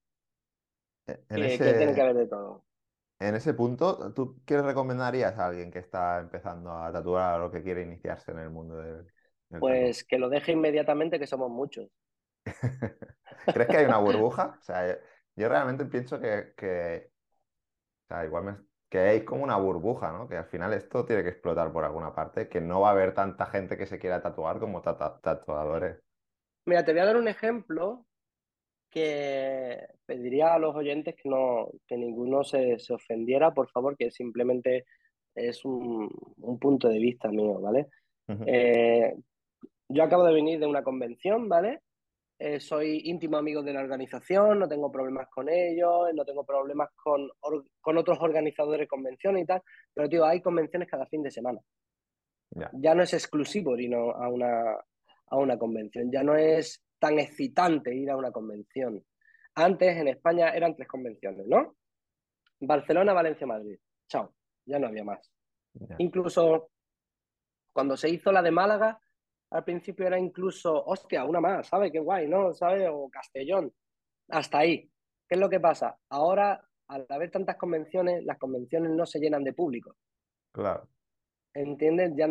[1.30, 2.66] En que, que ese, tiene que haber de todo.
[3.20, 7.64] en ese punto, ¿tú qué recomendarías a alguien que está empezando a tatuar o que
[7.64, 9.08] quiere iniciarse en el mundo del,
[9.50, 11.90] del Pues que lo deje inmediatamente, que somos muchos.
[13.52, 14.58] ¿Crees que hay una burbuja?
[14.60, 14.96] O sea, yo,
[15.36, 17.12] yo realmente pienso que, que,
[18.06, 18.58] o sea, igual me-
[18.90, 20.28] que hay como una burbuja, ¿no?
[20.30, 23.14] Que al final esto tiene que explotar por alguna parte, que no va a haber
[23.14, 26.00] tanta gente que se quiera tatuar como tata- tatuadores.
[26.66, 28.06] Mira, te voy a dar un ejemplo
[28.90, 34.12] que pediría a los oyentes que no, que ninguno se, se ofendiera, por favor, que
[34.12, 34.86] simplemente
[35.36, 37.88] es un, un punto de vista mío, ¿vale?
[38.46, 39.16] Eh,
[39.90, 41.82] yo acabo de venir de una convención, ¿vale?
[42.40, 46.90] Eh, soy íntimo amigo de la organización, no tengo problemas con ellos, no tengo problemas
[46.96, 47.28] con,
[47.82, 51.60] con otros organizadores de convenciones y tal, pero tío, hay convenciones cada fin de semana.
[52.52, 52.70] Ya.
[52.74, 54.76] Ya no es exclusivo ir a a una,
[55.28, 59.04] a una convención, ya no es tan excitante ir a una convención.
[59.56, 61.76] Antes en España eran tres convenciones, ¿no?
[62.60, 63.80] Barcelona, Valencia, Madrid.
[64.08, 64.34] Chao,
[64.66, 65.32] ya no había más.
[65.74, 65.96] Ya.
[65.98, 66.70] Incluso
[67.74, 69.00] cuando se hizo la de Málaga,
[69.52, 71.92] al principio era incluso, hostia, una más, ¿sabes?
[71.92, 72.54] Qué guay, ¿no?
[72.54, 72.88] ¿Sabes?
[72.92, 73.74] O Castellón.
[74.30, 74.90] Hasta ahí.
[75.28, 75.98] ¿Qué es lo que pasa?
[76.10, 79.96] Ahora, al haber tantas convenciones, las convenciones no se llenan de público.
[80.54, 80.88] Claro.
[81.54, 82.14] ¿Entiendes?
[82.16, 82.28] Ya,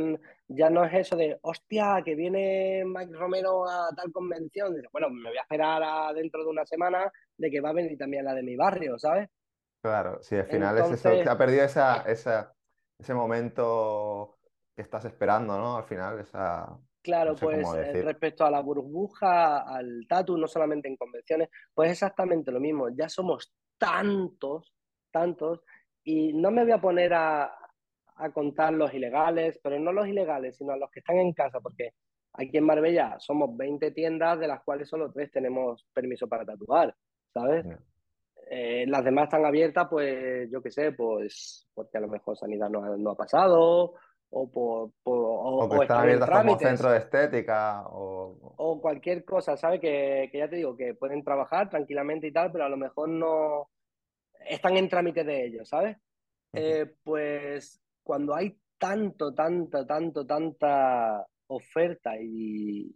[0.46, 4.74] ya no es eso de, hostia, que viene Mike Romero a tal convención.
[4.92, 7.98] Bueno, me voy a esperar a dentro de una semana de que va a venir
[7.98, 9.28] también la de mi barrio, ¿sabes?
[9.82, 12.54] Claro, sí, al final es eso, ha perdido esa, esa,
[12.98, 14.38] ese momento
[14.74, 15.76] que estás esperando, ¿no?
[15.76, 16.78] Al final, esa...
[17.06, 21.48] Claro, no sé pues eh, respecto a la burbuja, al tatu, no solamente en convenciones,
[21.72, 22.88] pues exactamente lo mismo.
[22.88, 24.74] Ya somos tantos,
[25.12, 25.62] tantos,
[26.02, 27.44] y no me voy a poner a,
[28.16, 31.60] a contar los ilegales, pero no los ilegales, sino a los que están en casa,
[31.60, 31.90] porque
[32.32, 36.92] aquí en Marbella somos 20 tiendas, de las cuales solo tres tenemos permiso para tatuar,
[37.32, 37.66] ¿sabes?
[38.50, 42.68] Eh, las demás están abiertas, pues yo qué sé, pues porque a lo mejor sanidad
[42.68, 43.94] no ha, no ha pasado
[44.30, 48.54] o, por, por- o- O que o están abiertas como centro de estética o...
[48.56, 49.80] o cualquier cosa, ¿sabes?
[49.80, 53.08] Que, que ya te digo, que pueden trabajar tranquilamente y tal, pero a lo mejor
[53.08, 53.70] no
[54.48, 55.96] están en trámite de ellos, ¿sabes?
[56.52, 62.94] Eh, pues cuando hay tanto, tanto, tanto, tanta oferta y,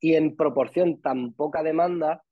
[0.00, 2.22] y en proporción tan poca demanda,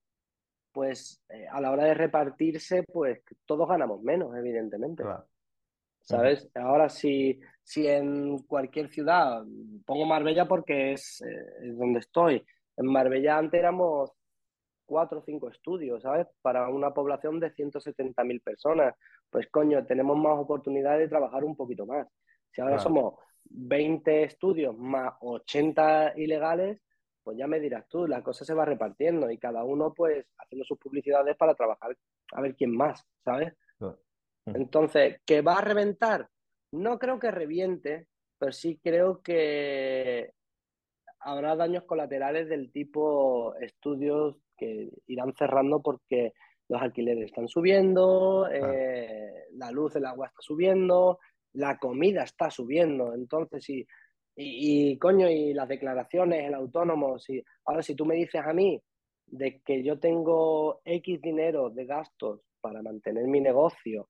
[0.72, 5.03] pues eh, a la hora de repartirse, pues todos ganamos menos, evidentemente.
[5.03, 5.26] Claro.
[6.01, 6.51] ¿Sabes?
[6.55, 9.45] Ahora, si, si en cualquier ciudad,
[9.87, 12.45] pongo Marbella porque es, eh, es donde estoy,
[12.77, 14.13] en Marbella antes éramos
[14.85, 16.27] cuatro o cinco estudios, ¿sabes?
[16.43, 18.95] Para una población de 170.000 personas.
[19.31, 22.07] Pues coño, tenemos más oportunidad de trabajar un poquito más.
[22.51, 22.83] Si ahora Claro.
[22.83, 26.81] somos 20 estudios más 80 ilegales,
[27.23, 30.65] pues ya me dirás tú, la cosa se va repartiendo y cada uno pues haciendo
[30.65, 31.97] sus publicidades para trabajar
[32.33, 33.55] a ver quién más, ¿sabes?
[34.45, 36.29] Entonces, ¿que va a reventar?
[36.73, 38.07] No creo que reviente,
[38.39, 40.33] pero sí creo que
[41.20, 46.33] habrá daños colaterales del tipo estudios que irán cerrando porque
[46.68, 51.18] los alquileres están subiendo, eh, la luz, el agua está subiendo,
[51.53, 53.14] la comida está subiendo.
[53.14, 53.87] Entonces, y,
[54.35, 58.55] y, y, coño, y las declaraciones, el autónomo, si, ahora si tú me dices a
[58.55, 58.83] mí
[59.27, 64.09] de que yo tengo X dinero de gastos para mantener mi negocio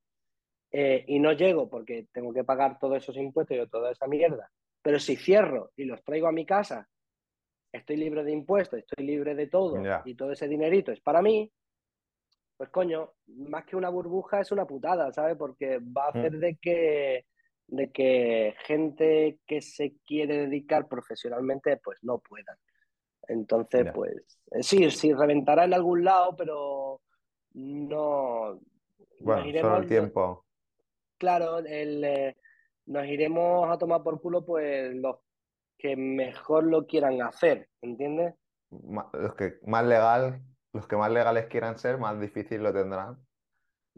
[0.72, 4.50] eh, y no llego porque tengo que pagar todos esos impuestos y toda esa mierda,
[4.80, 6.88] pero si cierro y los traigo a mi casa
[7.72, 11.50] estoy libre de impuestos, estoy libre de todo y todo ese dinerito es para mí,
[12.56, 15.36] pues coño, más que una burbuja es una putada, ¿sabes?
[15.36, 17.26] Porque va a hacer Mm, de que,
[17.66, 22.56] de que gente que se quiere dedicar profesionalmente pues no puedan.
[23.26, 27.00] Entonces, pues eh, sí, sí, reventará en algún lado, pero
[27.54, 28.60] no
[29.20, 30.44] Bueno, solo el tiempo.
[31.22, 32.36] Claro, el, eh,
[32.86, 35.18] nos iremos a tomar por culo pues los
[35.78, 38.34] que mejor lo quieran hacer, ¿entiendes?
[39.12, 40.42] Los que más legal,
[40.72, 43.24] los que más legales quieran ser, más difícil lo tendrán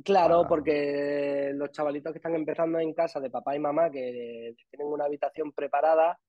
[0.05, 0.49] Claro, para...
[0.49, 5.07] porque los chavalitos que están empezando en casa de papá y mamá, que tienen una
[5.07, 6.21] habitación preparada,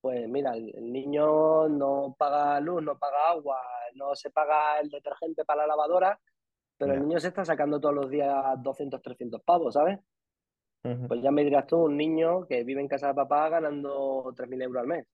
[0.00, 3.60] pues mira, el, el niño no paga luz, no paga agua,
[3.94, 6.20] no se paga el detergente para la lavadora,
[6.76, 8.32] pero el niño se está sacando todos los días
[8.62, 9.98] 200, 300 pavos, ¿sabes?
[10.82, 14.62] Pues ya me dirás tú, un niño que vive en casa de papá ganando 3.000
[14.62, 15.06] euros al mes.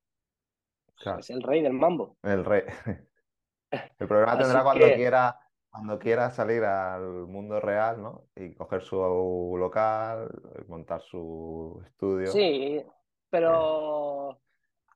[0.97, 1.19] Claro.
[1.19, 2.17] Es el rey del mambo.
[2.23, 2.63] El rey.
[3.99, 8.29] El problema tendrá cuando que, quiera, cuando quiera salir al mundo real, ¿no?
[8.37, 10.29] Y coger su local,
[10.69, 12.29] montar su estudio.
[12.29, 12.81] sí,
[13.29, 14.31] pero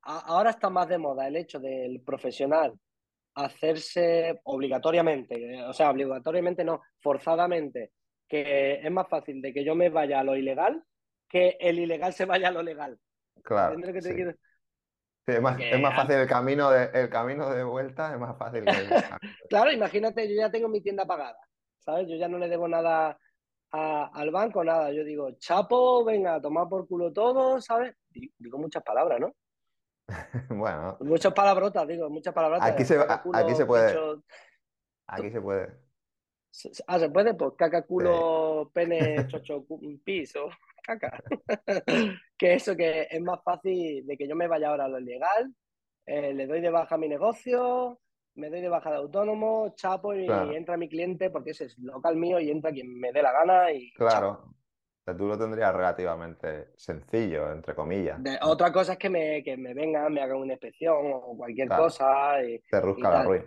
[0.02, 2.78] a- ahora está más de moda el hecho del profesional
[3.34, 7.92] hacerse obligatoriamente, eh, o sea, obligatoriamente no, forzadamente,
[8.28, 10.84] que es más fácil de que yo me vaya a lo ilegal
[11.28, 12.98] que el ilegal se vaya a lo legal.
[13.42, 13.76] Claro,
[15.26, 18.64] es más, es más fácil el camino de, el camino de vuelta, es más fácil
[18.64, 18.88] que el
[19.48, 21.38] claro, imagínate, yo ya tengo mi tienda pagada,
[21.80, 22.08] ¿sabes?
[22.08, 23.18] Yo ya no le debo nada
[23.70, 24.90] a- al banco, nada.
[24.92, 27.94] Yo digo, chapo, venga, a tomar por culo todo, ¿sabes?
[28.08, 29.34] Di- Digo muchas palabras, ¿no?
[30.48, 32.62] Bueno, Muchas palabras, digo, muchas palabras.
[32.62, 33.98] aquí se, a- aquí se culo, puede,
[35.06, 35.87] aquí se puede.
[36.86, 38.04] Ah, se puede, pues caca, Sí.
[38.04, 39.64] culo, pene, chocho,
[40.04, 40.48] piso,
[40.82, 41.22] caca.
[42.38, 45.54] Que eso que es más fácil de que yo me vaya ahora a lo legal,
[46.06, 48.00] eh, le doy de baja a mi negocio,
[48.34, 51.78] me doy de baja de autónomo, chapo y Claro, entra mi cliente porque ese es
[51.78, 54.30] local mío y entra quien me dé la gana y chapo.
[54.30, 54.54] claro.
[55.00, 59.56] O sea, tú lo tendrías relativamente sencillo, entre comillas, otra cosa es que me, que
[59.56, 63.22] me vengan, me hagan una inspección o cualquier Claro, cosa y, te y rusca la
[63.22, 63.46] ruina.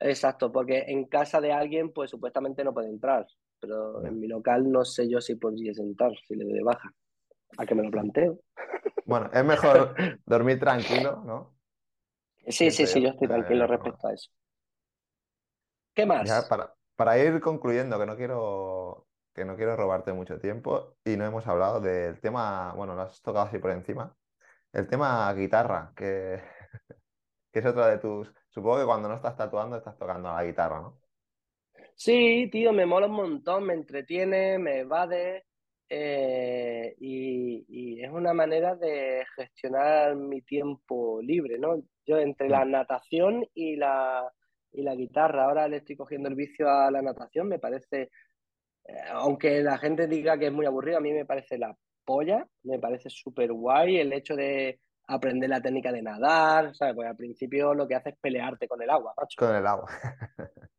[0.00, 3.26] Exacto, porque en casa de alguien, pues supuestamente no puede entrar,
[3.60, 4.08] pero Ya.
[4.08, 6.90] en mi local no sé yo si podría entrar, si le doy de baja.
[7.58, 8.40] A que me lo planteo.
[9.06, 9.94] Bueno, es mejor
[10.26, 11.56] dormir tranquilo, ¿no?
[12.48, 14.30] Sí, sí, sí, yo estoy tranquilo respecto a eso.
[15.94, 16.48] ¿Qué Ya más?
[16.48, 21.24] para, para ir concluyendo, que no quiero, que no quiero robarte mucho tiempo y no
[21.24, 24.16] hemos hablado del tema, bueno, lo has tocado así por encima,
[24.72, 26.42] el tema guitarra, que,
[27.52, 28.32] que es otra de tus...
[28.56, 30.98] Supongo que cuando no estás tatuando estás tocando la guitarra, ¿no?
[31.94, 35.44] Sí, tío, me mola un montón, me entretiene, me evade.
[35.90, 41.82] eh, y, es una manera de gestionar mi tiempo libre, ¿no?
[42.06, 42.70] Yo entre la mm.
[42.70, 44.26] natación y la,
[44.72, 48.10] y la guitarra, ahora le estoy cogiendo el vicio a la natación, me parece,
[48.84, 51.76] eh, aunque la gente diga que es muy aburrido, a mí me parece la
[52.06, 56.94] polla, me parece súper guay el hecho de aprender la técnica de nadar, ¿sabes?
[56.94, 59.88] Pues al principio lo que hace es pelearte con el agua, Con el agua.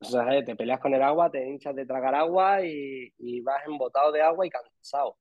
[0.02, 4.12] o sea, te peleas con el agua, te hinchas de tragar agua y, vas embotado
[4.12, 5.18] de agua y cansado.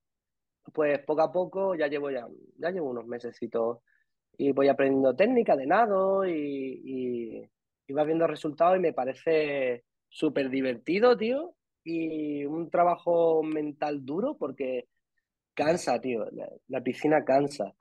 [0.72, 2.26] Pues poco a poco ya llevo ya,
[2.58, 3.78] ya llevo unos mesecitos
[4.36, 7.50] y voy aprendiendo técnica de nado y, y,
[7.86, 11.54] y vas viendo resultados y me parece súper divertido, tío,
[11.84, 14.88] y un trabajo mental duro porque
[15.54, 16.26] cansa, tío,
[16.66, 17.72] la piscina cansa.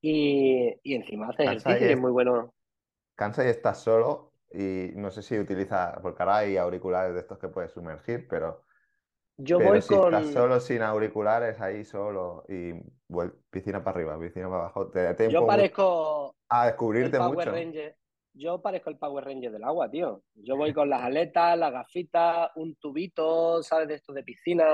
[0.00, 2.54] Y, y encima hace ejercicio y es muy bueno.
[3.16, 7.38] Cansa y estás solo y no sé si utiliza, porque ahora hay auriculares de estos
[7.38, 8.64] que puedes sumergir, pero...
[9.40, 10.14] Yo voy si con...
[10.14, 12.72] estás solo sin auriculares ahí solo y
[13.50, 17.96] piscina para arriba, piscina para abajo, te da tiempo Yo parezco a descubrirte Ranger.
[18.34, 20.22] Yo parezco el Power Ranger del agua, tío.
[20.34, 23.88] Yo voy con las aletas, las gafitas, un tubito, ¿sabes?
[23.88, 24.64] De estos de piscina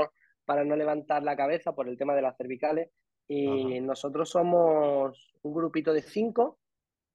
[0.45, 2.91] para no levantar la cabeza por el tema de las cervicales
[3.29, 6.59] y nosotros somos un grupito de cinco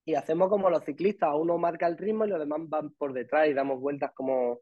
[0.06, 3.48] y hacemos como los ciclistas, uno marca el ritmo y los demás van por detrás
[3.48, 4.62] y damos vueltas como,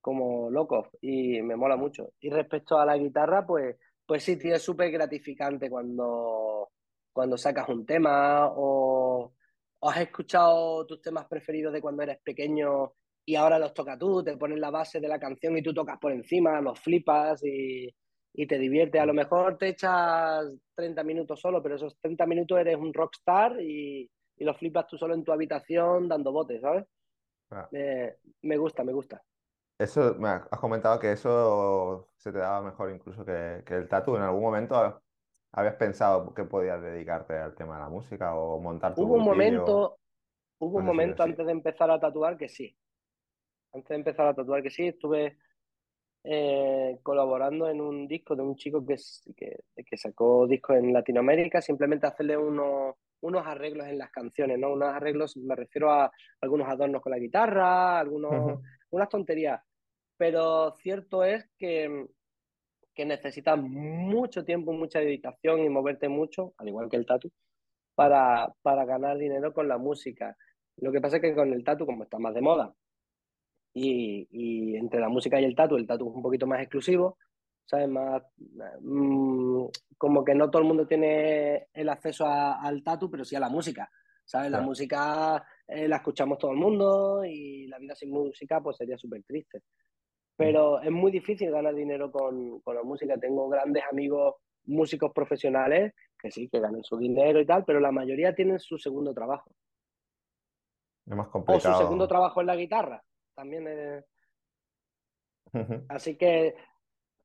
[0.00, 0.88] como locos.
[1.00, 2.12] Y me mola mucho.
[2.20, 6.70] Y respecto a la guitarra, pues, pues sí, es súper gratificante cuando,
[7.12, 9.32] cuando sacas un tema o,
[9.78, 12.92] o, has escuchado tus temas preferidos de cuando eres pequeño
[13.24, 15.98] y ahora los toca tú, te pones la base de la canción y tú tocas
[15.98, 17.88] por encima, los flipas y,
[18.32, 19.00] y te divierte.
[19.00, 23.60] A lo mejor te echas 30 minutos solo, pero esos 30 minutos eres un rockstar
[23.60, 26.84] y, y los flipas tú solo en tu habitación dando botes, ¿sabes?
[27.50, 27.68] Ah.
[28.42, 29.22] me gusta, me gusta.
[29.78, 34.14] Eso, me has comentado que eso se te daba mejor incluso que, que el tatu.
[34.16, 35.02] ¿En algún momento
[35.52, 39.24] habías pensado que podías dedicarte al tema de la música o montar tu Hubo un
[39.24, 39.98] momento,
[40.58, 42.76] hubo un momento antes de empezar a tatuar que sí.
[43.72, 45.38] Antes de empezar a tatuar que sí, estuve
[46.22, 48.96] eh, colaborando en un disco de un chico que,
[49.34, 54.72] que, sacó discos en Latinoamérica, simplemente hacerle unos, unos arreglos en las canciones, ¿no?
[54.72, 56.10] Unos arreglos, me refiero a
[56.42, 58.60] algunos adornos con la guitarra, algunos,
[58.90, 59.62] unas tonterías.
[60.18, 62.06] Pero cierto es que,
[62.94, 67.30] que necesitas mucho tiempo, mucha dedicación y moverte mucho, al igual que el tatu,
[67.94, 70.36] para, para ganar dinero con la música.
[70.76, 72.74] Lo que pasa es que con el tatu, como está más de moda,
[73.72, 77.18] y, entre la música y el tatu, el tatu es un poquito más exclusivo,
[77.64, 77.88] ¿sabes?
[77.88, 78.22] Más,
[78.80, 79.66] mm,
[79.96, 83.48] como que no todo el mundo tiene el acceso al tatu, pero sí a la
[83.48, 83.90] música,
[84.24, 84.50] ¿sabes?
[84.50, 88.98] La música eh, la escuchamos todo el mundo y la vida sin música pues sería
[88.98, 89.62] súper triste.
[90.36, 93.18] Pero es muy difícil ganar dinero con, con la música.
[93.18, 97.92] Tengo grandes amigos músicos profesionales que sí, que ganan su dinero y tal, pero la
[97.92, 99.50] mayoría tienen su segundo trabajo.
[101.06, 101.74] Es más complicado.
[101.74, 103.02] O su segundo trabajo en la guitarra
[103.40, 104.04] también es...
[105.88, 106.54] Así que...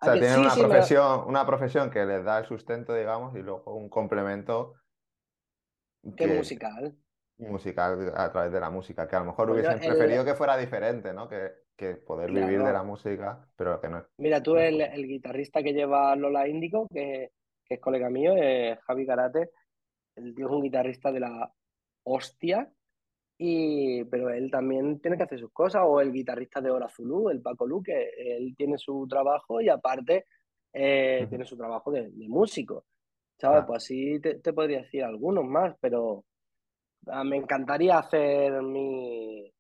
[0.01, 3.76] O sea, tienen una, profesión, una profesión que les da el sustento, digamos, y luego
[3.76, 4.76] un complemento...
[6.16, 6.95] Que, musical.
[7.38, 11.13] Musical a través de la música, que a lo mejor hubiesen preferido que fuera diferente,
[11.13, 11.28] ¿no?
[11.28, 14.05] Que, que poder vivir de la música, pero que no es.
[14.18, 17.32] Mira, tú, el, el guitarrista que lleva Lola Índico, que,
[17.66, 19.49] que es colega mío, es Javi Karate,
[20.16, 21.51] el tío es un guitarrista de la
[22.03, 22.72] hostia,
[23.38, 27.29] y, pero él también tiene que hacer sus cosas, o el guitarrista de Hora Zulu,
[27.29, 30.25] el Paco Lu, que él tiene su trabajo y aparte
[30.73, 32.86] eh, tiene su trabajo de, músico.
[33.38, 33.65] ¿Sabes?
[33.67, 36.23] Pues así te, podría decir algunos más, pero
[37.07, 39.51] ah, me encantaría hacer mi,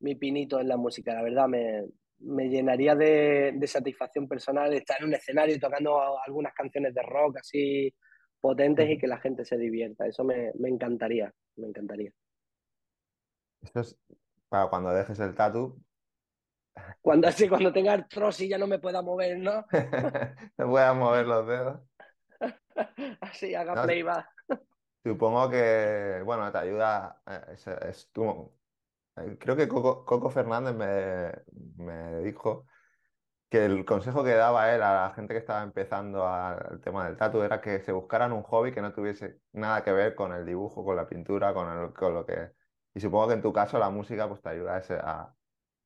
[0.00, 1.84] mi, pinito en la música, la verdad, me,
[2.20, 7.38] me llenaría de, de, satisfacción personal estar en un escenario tocando algunas canciones de rock
[7.38, 7.92] así
[8.40, 10.06] potentes y que la gente se divierta.
[10.06, 12.10] Eso me, me encantaría, me encantaría.
[13.62, 13.98] Esto es
[14.48, 15.80] para cuando dejes el tatu.
[17.00, 19.64] Cuando así, cuando tenga artrosis ya no me pueda mover, ¿no?
[20.58, 21.80] no pueda mover los dedos.
[23.20, 24.26] así, haga playback.
[25.04, 27.22] Supongo que, bueno, te ayuda.
[27.26, 31.32] Eh, es, eh, creo que Coco, Fernández me,
[31.84, 32.66] me, dijo
[33.48, 37.16] que el consejo que daba él a la gente que estaba empezando al tema del
[37.16, 40.46] tatu era que se buscaran un hobby que no tuviese nada que ver con el
[40.46, 42.52] dibujo, con la pintura, con, el, con lo que
[42.94, 45.34] y supongo que en tu caso la música pues, te ayuda a,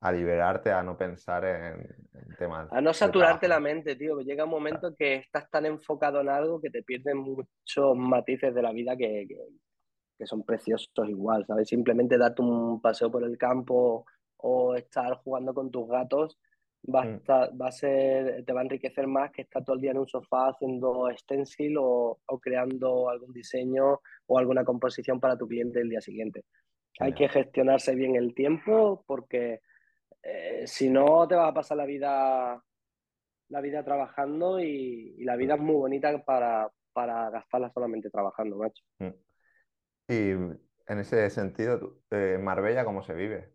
[0.01, 2.73] a, liberarte, a no pensar en, temas.
[2.73, 4.21] A no saturarte la mente, tío.
[4.21, 8.63] Llega un momento que estás tan enfocado en algo que te pierdes muchos matices de
[8.63, 11.69] la vida que, que, son preciosos igual, ¿sabes?
[11.69, 14.07] Simplemente darte un paseo por el campo
[14.39, 16.39] o estar jugando con tus gatos
[16.93, 17.59] va a, Mm.
[17.61, 20.07] va a ser, te va a enriquecer más que estar todo el día en un
[20.07, 25.89] sofá haciendo stencil o, o creando algún diseño o alguna composición para tu cliente el
[25.89, 26.45] día siguiente.
[27.01, 29.61] Hay que gestionarse bien el tiempo porque
[30.23, 32.63] eh, si no te vas a pasar la vida,
[33.49, 38.57] la vida trabajando y, y la vida es muy bonita para, para gastarla solamente trabajando,
[38.57, 38.85] macho.
[39.01, 39.09] Mm.
[40.09, 40.31] Y
[40.87, 43.53] en ese sentido, eh, Marbella, ¿cómo se vive?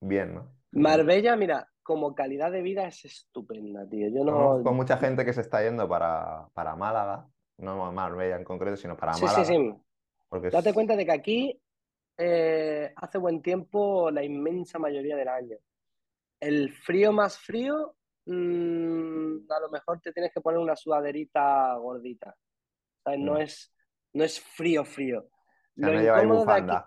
[0.00, 0.52] Bien, ¿no?
[0.72, 4.08] Marbella, mira, como calidad de vida es estupenda, tío.
[4.08, 4.32] Yo no...
[4.32, 8.96] Conozco mucha gente que se está yendo para, para Málaga, no Marbella en concreto, sino
[8.96, 9.74] para Sí, sí, Málaga, sí.
[10.28, 11.62] porque Date es- cuenta de que aquí
[12.18, 15.56] eh, hace buen tiempo la inmensa mayoría del año.
[16.40, 17.96] El frío más frío,
[18.26, 22.34] mm, a lo mejor te tienes que poner una sudaderita gordita.
[23.18, 23.38] No Mm.
[23.42, 23.72] es,
[24.14, 25.20] no es frío, frío.
[25.20, 26.84] o sea, Lo no lleváis incómodo de aquí,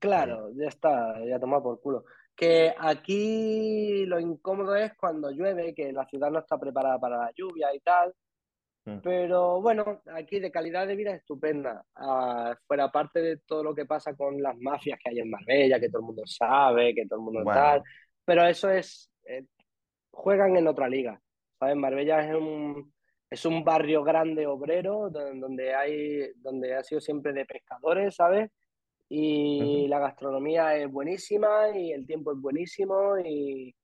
[0.00, 2.04] claro, ya está, ya toma por culo.
[2.36, 7.32] Que aquí lo incómodo es cuando llueve, que la ciudad no está preparada para la
[7.36, 8.14] lluvia y tal.
[8.84, 8.98] Mm.
[9.02, 11.84] Pero bueno, aquí de calidad de vida estupenda.
[11.94, 15.78] Ah, fuera parte de todo lo que pasa con las mafias que hay en Marbella,
[15.80, 17.60] que todo el mundo sabe, que todo el mundo Bueno.
[17.60, 17.82] tal.
[18.24, 19.10] Pero eso es.
[19.24, 19.44] eh,
[20.10, 21.20] juegan en otra liga.
[21.58, 21.76] ¿Sabes?
[21.76, 22.92] Marbella es un,
[23.30, 28.50] es un barrio grande obrero do- donde, hay, donde ha sido siempre de pescadores, ¿sabes?
[29.10, 33.74] Y la gastronomía es buenísima y el tiempo es buenísimo y,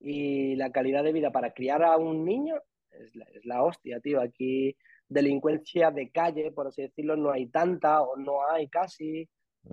[0.00, 2.56] y la calidad de vida para criar a un niño
[3.00, 4.20] es la, es la hostia, tío.
[4.20, 4.76] Aquí
[5.08, 9.28] delincuencia de calle, por así decirlo, no hay tanta o no hay casi.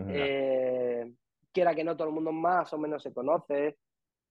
[0.09, 1.11] Eh,
[1.51, 3.78] quiera que no, todo el mundo más o menos se conoce.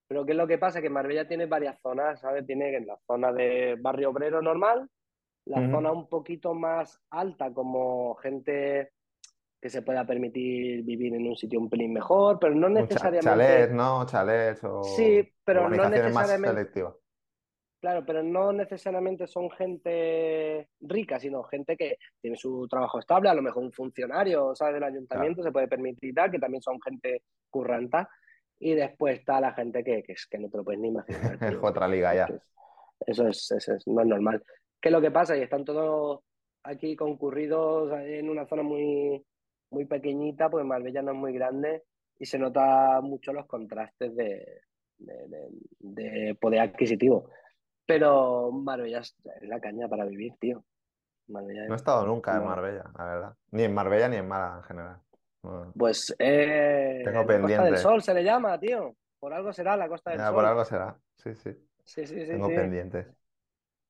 [0.07, 0.81] Pero ¿qué es lo que pasa?
[0.81, 2.45] Que Marbella tiene varias zonas, ¿sabes?
[2.45, 4.87] Tiene la zona de barrio obrero normal,
[5.45, 8.91] la zona un poquito más alta, como gente
[9.61, 13.29] que se pueda permitir vivir en un sitio un pelín mejor, pero no cha- necesariamente.
[13.29, 14.05] chalets, ¿no?
[14.05, 17.02] Chalets o Sí, pero no más necesariamente-.
[17.83, 23.33] Claro, pero no necesariamente son gente rica, sino gente que tiene su trabajo estable, a
[23.33, 24.75] lo mejor un funcionario, ¿sabes?
[24.75, 28.07] Del ayuntamiento se puede permitir tal, que también son gente curranta.
[28.57, 31.37] Y después está la gente que, que es que no te lo puedes ni imaginar.
[31.41, 32.27] Es otra liga ya.
[33.05, 34.41] Eso es, eso es, no es normal.
[34.79, 35.35] ¿Qué es lo que pasa?
[35.35, 36.21] Y están todos
[36.63, 39.21] aquí concurridos en una zona muy,
[39.71, 41.83] muy pequeñita, porque Marbella no es muy grande
[42.17, 44.61] y se nota mucho los contrastes de,
[44.99, 47.29] de- de- de poder adquisitivo.
[47.85, 50.63] Pero Marbella es la caña para vivir, tío.
[51.27, 52.43] Marbella es- No he estado nunca en.
[52.45, 53.37] Marbella, la verdad.
[53.51, 55.01] Ni en Marbella ni en Málaga en general.
[55.77, 58.95] Pues eh, Tengo la Costa del Sol se le llama, tío.
[59.19, 60.35] Por algo será la Costa del Ya Sol.
[60.35, 60.99] por algo será.
[61.17, 61.51] Sí, sí.
[61.85, 62.53] Sí, sí, sí, Tengo sí.
[62.55, 63.07] pendientes.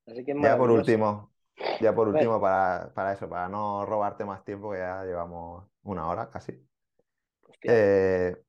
[0.06, 1.34] Así que Ya por último,
[1.80, 6.08] ya por último, para, para eso, para no robarte más tiempo, que ya llevamos una
[6.08, 6.54] hora casi.
[7.66, 8.43] Eh,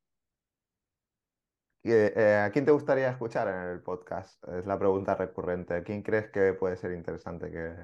[1.93, 4.43] eh, ¿a quién te gustaría escuchar en el podcast?
[4.49, 5.83] Es la pregunta recurrente.
[5.83, 7.75] ¿Quién crees que puede ser interesante que,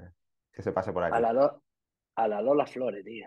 [0.52, 1.20] que se pase por A aquí?
[1.20, 1.62] la, Do-
[2.16, 3.26] a la Lola Flores, tío.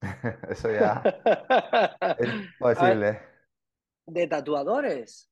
[0.48, 1.02] Eso ya
[2.18, 3.20] es posible.
[4.06, 5.30] De tatuadores.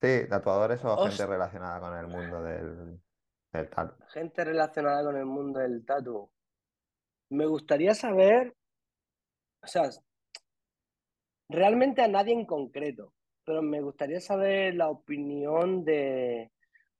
[0.00, 3.00] Sí, tatuadores o gente relacionada con el mundo del,
[3.52, 4.02] del tatu.
[4.08, 6.30] Gente relacionada con el mundo del tatu.
[7.30, 8.54] Me gustaría saber,
[9.62, 9.90] o sea,
[11.48, 13.14] realmente a nadie en concreto,
[13.46, 16.50] pero me gustaría saber la opinión de,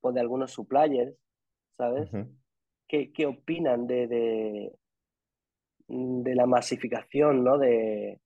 [0.00, 1.12] pues, de algunos suppliers,
[1.76, 2.08] ¿sabes?
[2.86, 4.72] ¿Qué, qué opinan de, de,
[5.88, 7.58] de la masificación, ¿no?
[7.58, 8.20] De,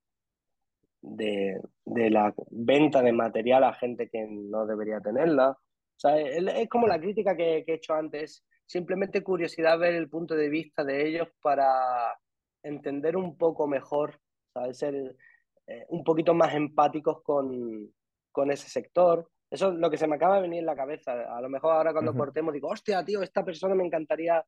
[1.01, 5.53] de, de la venta de material a gente que no debería tenerla.
[5.53, 5.57] O
[5.97, 10.11] sea, es, es como la crítica que, que he hecho antes, simplemente curiosidad ver el
[10.11, 11.66] punto de vista de ellos para
[12.62, 14.21] entender un poco mejor,
[14.53, 14.77] ¿sabes?
[14.77, 15.16] Ser
[15.66, 17.91] eh, un poquito más empáticos con,
[18.33, 19.31] con ese sector.
[19.51, 21.12] Eso es lo que se me acaba de venir en la cabeza.
[21.37, 24.45] A lo mejor ahora cuando cortemos digo, hostia, tío, esta persona me encantaría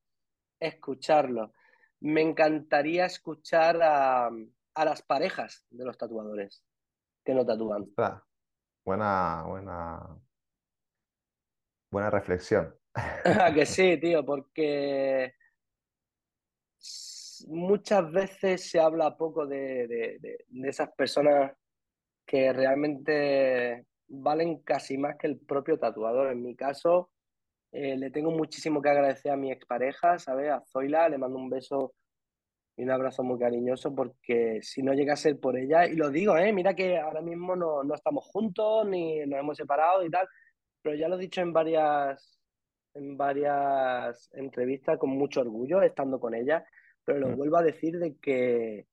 [0.61, 1.53] escucharlo.
[2.01, 4.27] Me encantaría escuchar a,
[4.75, 6.65] a las parejas de los tatuadores
[7.25, 7.93] que no tatúan.
[8.85, 10.21] Buena, buena,
[11.91, 12.75] buena reflexión.
[12.95, 14.25] ¿A que sí, tío?
[14.25, 15.35] Porque
[17.47, 21.53] muchas veces se habla poco de, de- de- de esas personas
[22.33, 26.33] que realmente valen casi más que el propio tatuador.
[26.33, 27.11] En mi caso,
[27.73, 30.51] eh, le tengo muchísimo que agradecer a mi expareja, ¿sabes?
[30.51, 31.93] A Zoila, le mando un beso
[32.75, 36.09] y un abrazo muy cariñoso porque si no llega a ser por ella, y lo
[36.09, 36.55] digo, ¿eh?
[36.55, 40.27] Mira que ahora mismo no, no estamos juntos ni nos hemos separado y tal,
[40.81, 42.41] pero ya lo he dicho en varias,
[42.95, 46.65] en varias entrevistas con mucho orgullo estando con ella,
[47.05, 47.37] pero lo Mm.
[47.37, 48.87] vuelvo a decir de que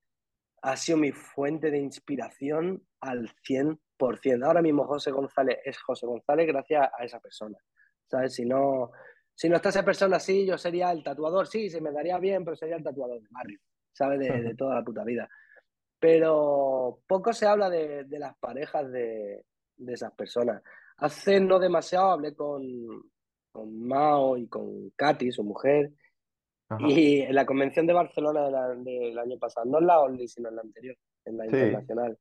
[0.62, 4.46] ha sido mi fuente de inspiración al 100%.
[4.46, 7.58] Ahora mismo José González es José González gracias a esa persona.
[8.10, 8.34] ¿sabes?
[8.34, 8.92] Si no,
[9.36, 12.44] si no está esa persona así, yo sería el tatuador, sí, se me daría bien,
[12.44, 13.60] pero sería el tatuador de barrio,
[13.94, 14.20] ¿sabes?
[14.20, 15.30] De, toda la puta vida.
[16.00, 19.46] Pero poco se habla de, las parejas de,
[19.88, 20.62] esas personas.
[20.98, 22.62] Hace no demasiado hablé con,
[23.52, 25.92] con Mao y con Katy, su mujer,
[26.80, 30.56] y en la convención de Barcelona del año pasado, no en la Only, sino en
[30.56, 30.96] la anterior,
[31.26, 32.18] en la internacional.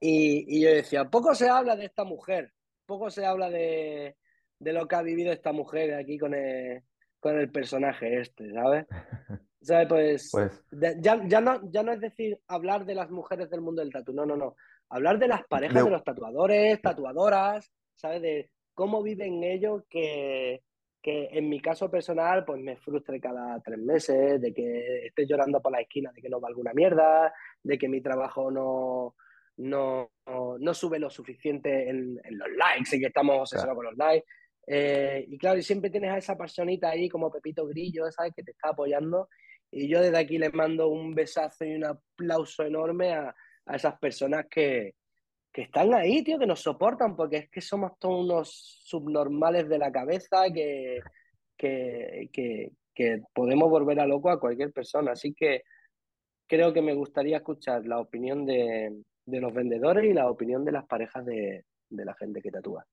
[0.00, 2.52] Y, y, yo decía, poco se habla de esta mujer,
[2.86, 4.16] poco se habla de,
[4.58, 6.82] de lo que ha vivido esta mujer aquí con el,
[7.20, 8.86] con el personaje este, ¿sabes?
[9.60, 9.88] ¿Sabes?
[9.88, 10.64] Pues, pues...
[11.00, 14.12] Ya, ya, no, ya no es decir hablar de las mujeres del mundo del tatu,
[14.12, 14.56] no, no, no.
[14.88, 18.22] Hablar de las parejas de, los tatuadores, tatuadoras, ¿sabes?
[18.22, 20.62] De cómo viven ellos que,
[21.02, 25.60] que en mi caso personal pues me frustre cada tres meses, de que esté llorando
[25.60, 29.16] por la esquina de que no valga una mierda, de que mi trabajo no,
[29.56, 34.26] no, no, sube lo suficiente en, los likes y que estamos obsesionados con los likes.
[34.64, 38.32] Eh, y claro, y siempre tienes a esa personita ahí como Pepito Grillo, ¿sabes?
[38.34, 39.28] Que te está apoyando.
[39.72, 43.34] Y yo desde aquí le mando un besazo y un aplauso enorme a,
[43.66, 44.94] a esas personas que,
[45.52, 49.78] que están ahí, tío, que nos soportan, porque es que somos todos unos subnormales de
[49.78, 51.00] la cabeza que,
[51.56, 52.30] que,
[52.94, 55.12] que, podemos volver a loco a cualquier persona.
[55.12, 55.62] Así que
[56.46, 60.72] creo que me gustaría escuchar la opinión de, de los vendedores y la opinión de
[60.72, 62.86] las parejas de, de la gente que tatúa.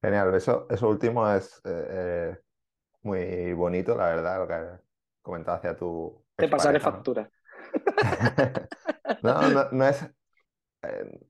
[0.00, 2.38] Genial, eso, eso último es eh, eh,
[3.02, 4.82] muy bonito, la verdad, lo que
[5.20, 6.24] comentado hacia tu...
[6.34, 7.30] Te pasaré factura.
[9.22, 10.02] no, no, no, es...
[10.82, 11.20] Eh,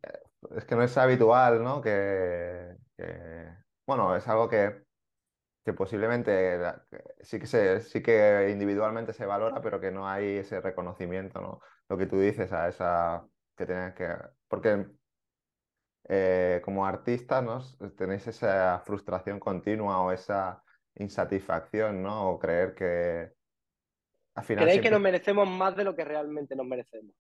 [0.51, 1.80] es que no es habitual, ¿no?
[1.80, 2.76] Que,
[3.86, 4.82] bueno, es algo que,
[5.64, 6.59] que posiblemente
[7.20, 11.61] sí que, se, sí que individualmente se valora, pero que no hay ese reconocimiento, ¿no?
[11.88, 13.26] Lo que tú dices a esa
[13.57, 14.09] que tienes que...
[14.49, 14.86] Porque
[16.09, 17.61] eh, como artistas, ¿no?
[17.90, 20.62] Tenéis esa frustración continua o esa
[20.97, 22.30] insatisfacción, ¿no?
[22.30, 23.32] O creer que...
[24.34, 27.14] Al final Creéis que nos merecemos más de lo que realmente nos merecemos.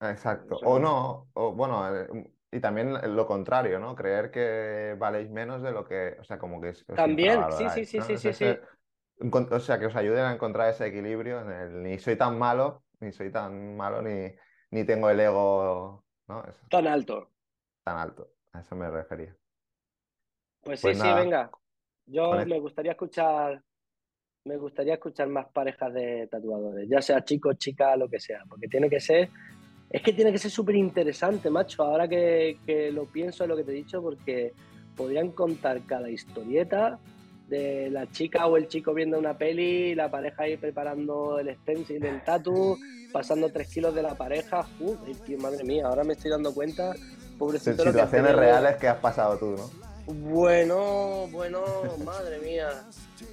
[0.00, 0.56] Exacto.
[0.62, 2.08] O no, o bueno, eh,
[2.52, 3.94] y también lo contrario, ¿no?
[3.94, 6.72] Creer que valéis menos de lo que, o sea, como que...
[6.94, 8.56] También, sí, sí, sí, sí, sí, sí.
[9.32, 12.82] O sea, que os ayuden a encontrar ese equilibrio en el ni soy tan malo,
[13.00, 14.32] ni soy tan malo, ni,
[14.70, 16.42] ni tengo el ego, ¿no?
[16.68, 17.30] Tan alto.
[17.84, 19.36] Tan alto, a eso me refería.
[20.62, 21.50] Pues, pues sí, sí, venga.
[22.06, 23.62] Yo me gustaría escuchar,
[24.44, 28.66] me gustaría escuchar más parejas de tatuadores, ya sea chico, chica, lo que sea, porque
[28.66, 29.30] tiene que ser
[29.90, 32.56] es que tiene que ser súper interesante, macho, ahora que,
[32.92, 34.54] lo pienso en lo que te he dicho, porque
[34.96, 36.98] podrían contar cada historieta
[37.48, 42.00] de la chica o el chico viendo una peli, la pareja ahí preparando el stencil
[42.00, 42.78] del tatu,
[43.12, 44.64] pasando tres kilos de la pareja.
[45.26, 46.94] Tío, madre mía, ahora me estoy dando cuenta,
[47.36, 47.82] pobrecito.
[47.82, 49.89] Situaciones reales que has pasado tú, ¿no?
[50.06, 51.62] Bueno, bueno,
[52.04, 52.68] madre mía.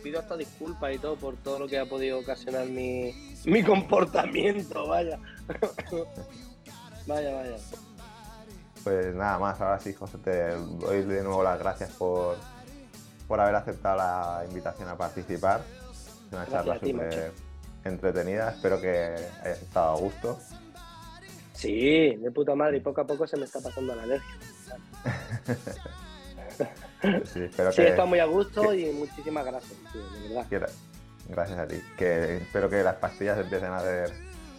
[0.03, 3.13] Pido hasta disculpas y todo por todo lo que ha podido ocasionar mi,
[3.45, 5.20] mi comportamiento, vaya.
[7.07, 7.55] Vaya, vaya.
[8.84, 12.38] Pues nada más, ahora sí, José, te doy de nuevo las gracias por,
[13.28, 15.61] por haber aceptado la invitación a participar.
[16.28, 17.32] Es una charla súper
[17.86, 20.39] entretenida, espero que hayas estado a gusto.
[21.53, 24.36] Sí, de puta madre, y poco a poco se me está pasando la alergia.
[27.25, 30.69] sí, espero sí, estado muy a gusto y muchísimas gracias, de verdad.
[31.29, 31.75] Gracias a ti.
[31.97, 34.11] Que espero que las pastillas empiecen a ver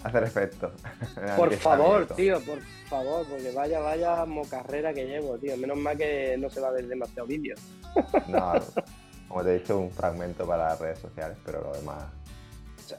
[0.05, 0.73] hacer efecto.
[1.37, 5.57] Por favor, tío, por favor, porque vaya, vaya mocarrera que llevo, tío.
[5.57, 7.55] Menos mal que no se va a ver demasiado vídeo.
[8.29, 8.53] No,
[9.29, 12.05] como te he dicho, un fragmento para las redes sociales, pero lo demás.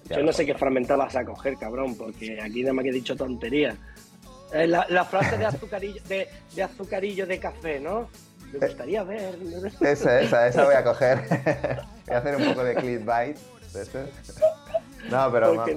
[0.10, 2.94] yo no sé qué fragmento vas a coger, cabrón, porque aquí nada más que he
[2.94, 3.76] dicho tonterías.
[4.52, 8.10] Eh, la, frase de azucarillo de, de azucarillo de café, ¿no?
[8.54, 9.38] Me gustaría ver.
[9.82, 11.20] Esa, esa, esa voy a coger.
[12.08, 13.38] voy a hacer un poco de clickbait.
[15.10, 15.76] No, pero me,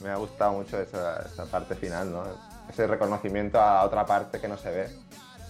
[0.00, 2.24] me ha gustado mucho esa, parte final, ¿no?
[2.68, 4.88] Ese reconocimiento a otra parte que no se ve,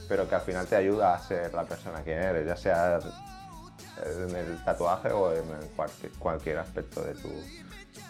[0.08, 2.98] pero que al final te ayuda a ser la persona que eres, ya sea
[4.04, 5.44] en el tatuaje o en
[6.18, 7.30] cualquier, aspecto de tu,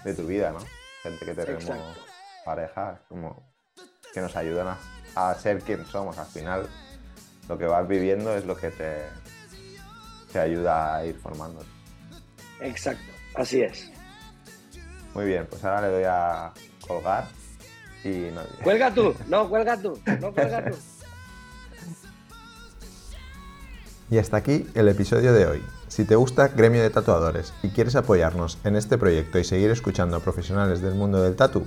[0.04, 0.60] de tu vida, ¿no?
[1.02, 1.76] Gente que tenemos
[2.44, 3.42] parejas como
[4.12, 4.76] que nos ayudan
[5.14, 6.18] a, ser quien somos.
[6.18, 6.68] Al final,
[7.50, 9.02] lo que vas viviendo es lo que te,
[10.32, 11.64] te ayuda a ir formando.
[12.60, 13.90] Exacto, así es.
[15.14, 16.52] Muy bien, pues ahora le doy a
[16.86, 17.26] colgar
[18.04, 18.28] y
[18.62, 20.76] Cuelga tú, no, cuelga tú, no cuelga tú.
[24.10, 25.62] Y hasta aquí el episodio de hoy.
[25.88, 30.16] Si te gusta Gremio de Tatuadores y quieres apoyarnos en este proyecto y seguir escuchando
[30.16, 31.66] a profesionales del mundo del tatu,